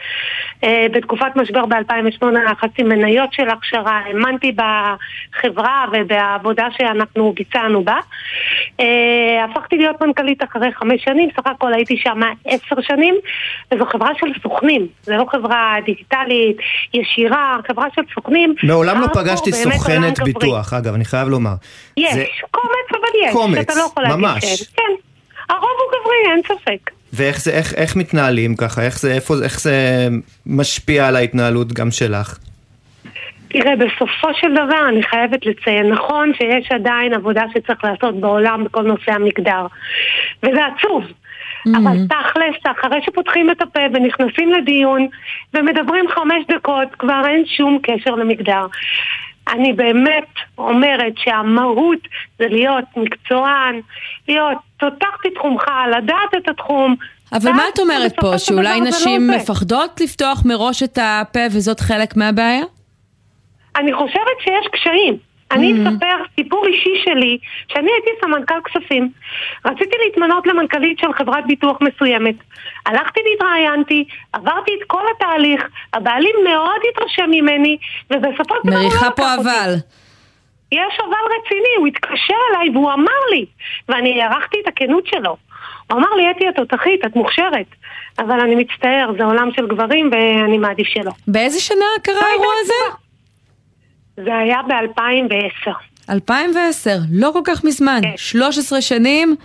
[0.63, 7.97] אה, בתקופת משבר ב-2008 לחצתי מניות של הכשרה, האמנתי בחברה ובעבודה שאנחנו ביצענו בה.
[8.80, 13.15] אה, הפכתי להיות מנכ"לית אחרי חמש שנים, סך הכל הייתי שם עשר שנים,
[13.74, 16.57] וזו חברה של סוכנים, זו לא חברה דיגיטלית,
[16.93, 18.55] ישירה, חברה של סוכנים.
[18.63, 21.53] מעולם לא פגשתי סוכנת ביטוח, אגב, אני חייב לומר.
[21.97, 22.26] יש, זה...
[22.51, 23.34] קומץ אבל יש.
[23.34, 24.64] קומץ, לא ממש.
[24.76, 24.91] כן,
[25.49, 26.91] הרוב הוא גברי, אין ספק.
[27.14, 28.82] ואיך זה, איך, איך מתנהלים ככה?
[28.82, 30.07] איך זה, איפה, איך זה
[30.45, 32.38] משפיע על ההתנהלות גם שלך?
[33.47, 38.84] תראה, בסופו של דבר אני חייבת לציין, נכון שיש עדיין עבודה שצריך לעשות בעולם בכל
[38.84, 39.68] נושא המגדר,
[40.43, 41.03] וזה עצוב.
[41.03, 41.78] Mm-hmm.
[41.78, 45.07] אבל תכלס, אחרי שפותחים את הפה ונכנסים לדיון
[45.53, 48.66] ומדברים חמש דקות, כבר אין שום קשר למגדר.
[49.47, 50.27] אני באמת
[50.57, 51.99] אומרת שהמהות
[52.39, 53.81] זה להיות מקצוען,
[54.27, 55.63] להיות תותח בתחומך,
[55.97, 56.95] לדעת את התחום.
[57.33, 61.79] אבל מה את אומרת פה, שאולי לא נשים לא מפחדות לפתוח מראש את הפה וזאת
[61.79, 62.63] חלק מהבעיה?
[63.75, 65.30] אני חושבת שיש קשיים.
[65.52, 65.89] אני mm-hmm.
[65.89, 67.38] אספר סיפור אישי שלי,
[67.74, 69.12] שאני הייתי סמנכ"ל כספים.
[69.66, 72.36] רציתי להתמנות למנכ"לית של חברת ביטוח מסוימת.
[72.86, 75.62] הלכתי והתראיינתי, עברתי את כל התהליך,
[75.93, 77.78] הבעלים מאוד התרשם ממני,
[78.12, 79.12] ובסופו של דבר הוא לא לקח אותי.
[79.12, 79.74] מריחה פה אבל.
[80.72, 83.45] יש אבל רציני, הוא התקשר אליי והוא אמר לי,
[83.89, 85.38] ואני הערכתי את הכנות שלו.
[85.91, 87.66] הוא אמר לי, אתי, את תותחית, את מוכשרת.
[88.20, 91.12] אבל אני מצטער, זה עולם של גברים ואני מעדיף שלא.
[91.28, 92.95] באיזה שנה קרה האירוע הזה?
[94.18, 95.72] זה היה ב-2010.
[96.09, 98.18] 2010, לא כל כך מזמן, כן.
[98.18, 99.36] 13 שנים,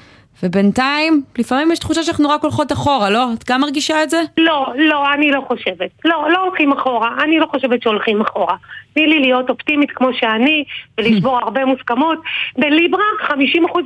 [0.43, 3.27] ובינתיים, לפעמים יש תחושה שאנחנו רק הולכות אחורה, לא?
[3.39, 4.21] את גם מרגישה את זה?
[4.39, 5.91] לא, לא, אני לא חושבת.
[6.05, 7.09] לא, לא הולכים אחורה.
[7.25, 8.57] אני לא חושבת שהולכים אחורה.
[8.95, 10.65] תני לי להיות אופטימית כמו שאני,
[10.99, 12.19] ולשבור הרבה מוסכמות.
[12.59, 13.33] בליברה, 50%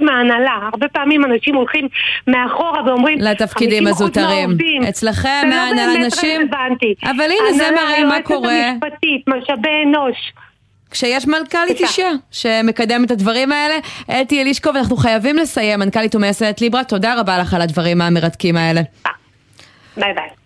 [0.00, 0.58] מההנהלה.
[0.72, 1.88] הרבה פעמים אנשים הולכים
[2.26, 3.18] מאחורה ואומרים...
[3.20, 4.50] לתפקידים הזוטרים.
[4.88, 6.94] אצלכם, מההנהלה לא באמת רלוונטי.
[7.04, 8.52] אבל הנה, זה מראה מה קורה.
[8.52, 10.32] הנהלה, יועצת המשפטית, משאבי אנוש.
[10.90, 13.74] כשיש מנכ"לית אישה שמקדם את הדברים האלה.
[14.22, 18.80] אתי אלישקוב, אנחנו חייבים לסיים, מנכ"לית ומייסדת ליברה, תודה רבה לך על הדברים המרתקים האלה.
[19.96, 20.39] ביי ביי.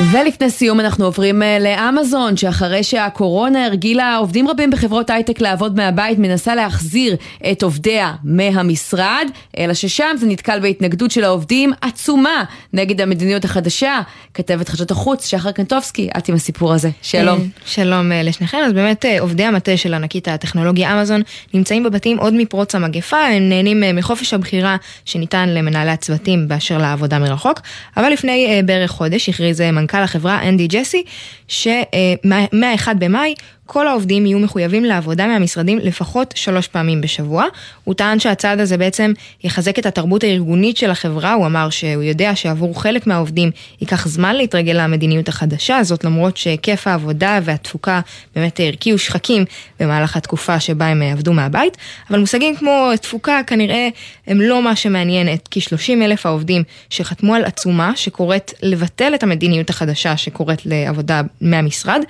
[0.00, 6.18] ולפני סיום אנחנו עוברים אה, לאמזון, שאחרי שהקורונה הרגילה עובדים רבים בחברות הייטק לעבוד מהבית,
[6.18, 7.16] מנסה להחזיר
[7.52, 9.26] את עובדיה מהמשרד,
[9.58, 14.00] אלא ששם זה נתקל בהתנגדות של העובדים עצומה נגד המדיניות החדשה.
[14.34, 16.90] כתבת חדשות החוץ, שחר קנטובסקי, את עם הסיפור הזה.
[17.02, 17.38] שלום.
[17.38, 18.58] אה, שלום אה, לשניכם.
[18.66, 21.22] אז באמת עובדי המטה של ענקית הטכנולוגיה אמזון
[21.54, 27.60] נמצאים בבתים עוד מפרוץ המגפה, הם נהנים מחופש הבחירה שניתן למנהלי הצוותים באשר לעבודה מרחוק,
[27.96, 31.02] אבל לפני בערך חודש הכריז מנכ"ל החברה אנדי ג'סי,
[31.48, 33.34] שמה-1 במאי
[33.70, 37.44] כל העובדים יהיו מחויבים לעבודה מהמשרדים לפחות שלוש פעמים בשבוע.
[37.84, 39.12] הוא טען שהצעד הזה בעצם
[39.44, 43.50] יחזק את התרבות הארגונית של החברה, הוא אמר שהוא יודע שעבור חלק מהעובדים
[43.80, 48.00] ייקח זמן להתרגל למדיניות החדשה, זאת למרות שהיקף העבודה והתפוקה
[48.34, 49.44] באמת הרקיעו שחקים
[49.80, 51.76] במהלך התקופה שבה הם עבדו מהבית,
[52.10, 53.88] אבל מושגים כמו תפוקה כנראה
[54.26, 59.70] הם לא מה שמעניין את כ-30 אלף העובדים שחתמו על עצומה שקוראת לבטל את המדיניות
[59.70, 62.00] החדשה שקוראת לעבודה מהמשרד.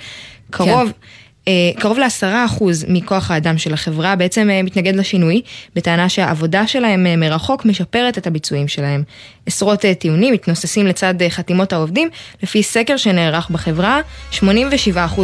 [0.51, 0.93] קרוב...
[0.93, 1.28] כן.
[1.49, 5.43] אה, קרוב לעשרה אחוז מכוח האדם של החברה בעצם אה, מתנגד לשינוי,
[5.77, 9.03] בטענה שהעבודה שלהם אה, מרחוק משפרת את הביצועים שלהם.
[9.47, 12.09] עשרות טיעונים מתנוססים לצד חתימות העובדים,
[12.43, 14.01] לפי סקר שנערך בחברה,
[14.33, 14.39] 87%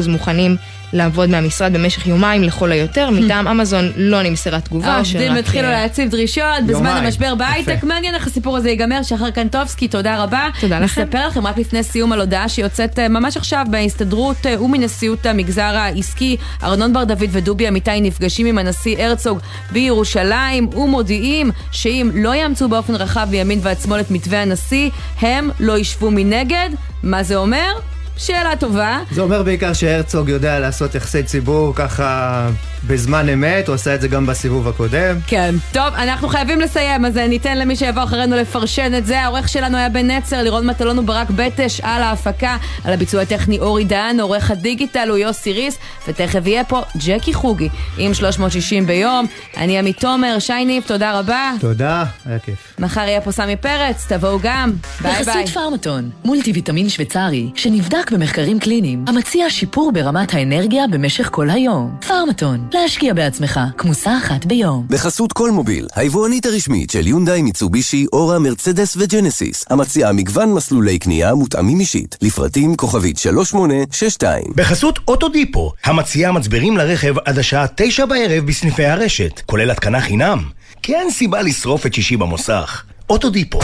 [0.09, 0.57] מוכנים
[0.95, 4.93] לעבוד מהמשרד במשך יומיים לכל היותר, מטעם אמזון לא נמסרה תגובה.
[4.93, 10.23] העובדים התחילו להציב דרישות בזמן המשבר בהייטק, מעניין איך הסיפור הזה ייגמר, שחר קנטובסקי, תודה
[10.23, 10.49] רבה.
[10.61, 11.03] תודה לכם.
[11.03, 16.93] נספר לכם רק לפני סיום על הודעה שיוצאת ממש עכשיו בהסתדרות ומנשיאות המגזר העסקי, ארנון
[16.93, 19.39] בר דוד ודובי אמיתי נפגשים עם הנשיא הרצוג
[19.73, 24.91] בירושלים ומודיעים שאם לא יאמצו באופן רחב בימין ועד שמאל את מתווה הנשיא,
[25.21, 26.71] הם לא ישבו מנגד.
[27.03, 27.94] מה זה אומר?
[28.17, 28.99] שאלה טובה.
[29.11, 32.49] זה אומר בעיקר שהרצוג יודע לעשות יחסי ציבור ככה
[32.87, 35.17] בזמן אמת, הוא עשה את זה גם בסיבוב הקודם.
[35.27, 35.55] כן.
[35.73, 39.21] טוב, אנחנו חייבים לסיים, אז ניתן למי שיבוא אחרינו לפרשן את זה.
[39.21, 43.85] העורך שלנו היה בן נצר, לירון מטלון וברק בטש על ההפקה, על הביצוע הטכני אורי
[43.85, 49.27] דהן, עורך הדיגיטל הוא יוסי ריס, ותכף יהיה פה ג'קי חוגי עם 360 ביום.
[49.57, 51.53] אני עמית תומר, שי ניב, תודה רבה.
[51.61, 52.75] תודה, היה כיף.
[52.79, 54.73] מחר יהיה פה סמי פרץ, תבואו גם.
[55.01, 55.23] ביי ביי.
[55.23, 61.51] בחסות פארמטון, מולטי ויטמין שוויצרי, שנבדק מוצק במחקרים קליניים, המציע שיפור ברמת האנרגיה במשך כל
[61.51, 61.97] היום.
[62.09, 64.87] פארמטון, להשקיע בעצמך, כמוסה אחת ביום.
[64.91, 71.81] בחסות כלמוביל, היבואנית הרשמית של יונדאי, מיצובישי, אורה, מרצדס וג'נסיס, המציעה מגוון מסלולי קנייה מותאמים
[71.81, 74.45] אישית, לפרטים כוכבית 3862.
[74.57, 80.39] בחסות אוטודיפו, המציעה מצברים לרכב עד השעה תשע בערב בסניפי הרשת, כולל התקנה חינם.
[80.83, 82.83] כי אין סיבה לשרוף את שישי במוסך.
[83.11, 83.59] אוטודיפו.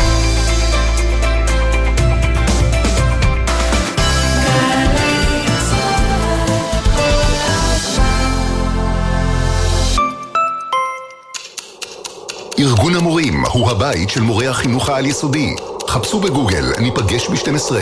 [12.61, 15.55] ארגון המורים הוא הבית של מורי החינוך העל-יסודי.
[15.89, 17.73] חפשו בגוגל, ניפגש ב-12.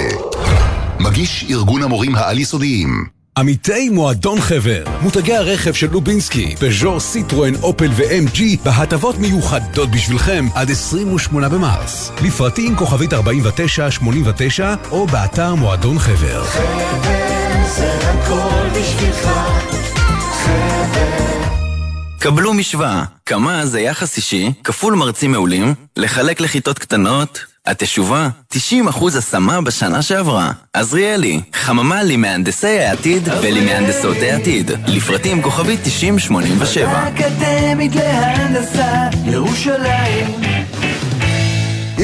[1.01, 3.05] מגיש ארגון המורים העל-יסודיים.
[3.39, 10.71] עמיתי מועדון חבר, מותגי הרכב של לובינסקי, פז'ור, סיטרואן, אופל ו-MG בהטבות מיוחדות בשבילכם עד
[10.71, 12.13] 28 במרס.
[12.25, 16.45] לפרטים כוכבית 4989 או באתר מועדון חבר.
[16.45, 19.29] חבר זה הכל בשבילך,
[20.45, 21.18] חבר
[22.21, 28.59] קבלו משוואה, כמה זה יחס אישי, כפול מרצים מעולים, לחלק לכיתות קטנות, התשובה, 90%
[29.19, 30.51] השמה בשנה שעברה.
[30.73, 34.71] עזריאלי, חממה למהנדסי העתיד ולמהנדסות העתיד.
[34.87, 36.89] לפרטים כוכבית 9087.
[36.91, 40.68] האקדמית להנדסה, ירושלים.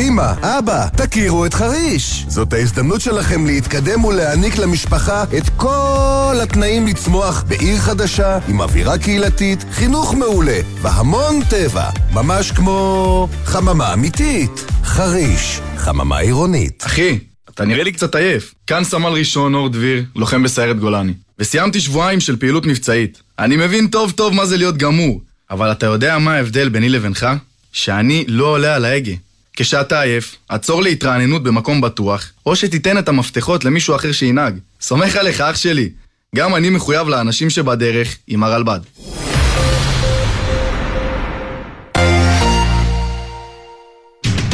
[0.08, 2.24] אמא, אבא, תכירו את חריש.
[2.28, 9.64] זאת ההזדמנות שלכם להתקדם ולהעניק למשפחה את כל התנאים לצמוח בעיר חדשה, עם אווירה קהילתית,
[9.70, 11.90] חינוך מעולה והמון טבע.
[12.12, 14.64] ממש כמו חממה אמיתית.
[14.84, 16.82] חריש, חממה עירונית.
[16.86, 17.18] אחי,
[17.50, 18.54] אתה נראה לי קצת עייף.
[18.66, 21.12] כאן סמל ראשון אור דביר, לוחם בסיירת גולני.
[21.38, 23.22] וסיימתי שבועיים של פעילות מבצעית.
[23.38, 27.26] אני מבין טוב טוב מה זה להיות גמור, אבל אתה יודע מה ההבדל ביני לבינך?
[27.72, 29.12] שאני לא עולה על ההגה.
[29.56, 34.58] כשאתה עייף, עצור להתרעננות במקום בטוח, או שתיתן את המפתחות למישהו אחר שינהג.
[34.80, 35.90] סומך עליך, אח שלי.
[36.36, 38.80] גם אני מחויב לאנשים שבדרך עם הרלב"ד.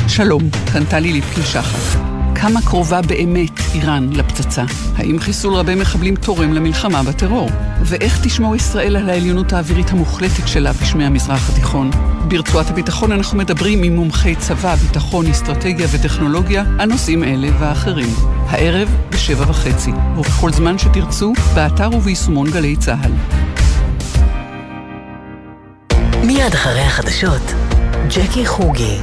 [0.08, 2.09] שלום, כאן טלי ליפקין שחר.
[2.40, 4.64] כמה קרובה באמת איראן לפצצה?
[4.96, 7.50] האם חיסול רבי מחבלים תורם למלחמה בטרור?
[7.80, 11.90] ואיך תשמור ישראל על העליונות האווירית המוחלטת שלה בשמי המזרח התיכון?
[12.28, 18.14] ברצועת הביטחון אנחנו מדברים עם מומחי צבא, ביטחון, אסטרטגיה וטכנולוגיה על נושאים אלה והאחרים.
[18.46, 23.12] הערב בשבע וחצי, ובכל זמן שתרצו, באתר וביישומון גלי צה"ל.
[26.26, 27.52] מיד אחרי החדשות,
[28.08, 28.98] ג'קי חוגי.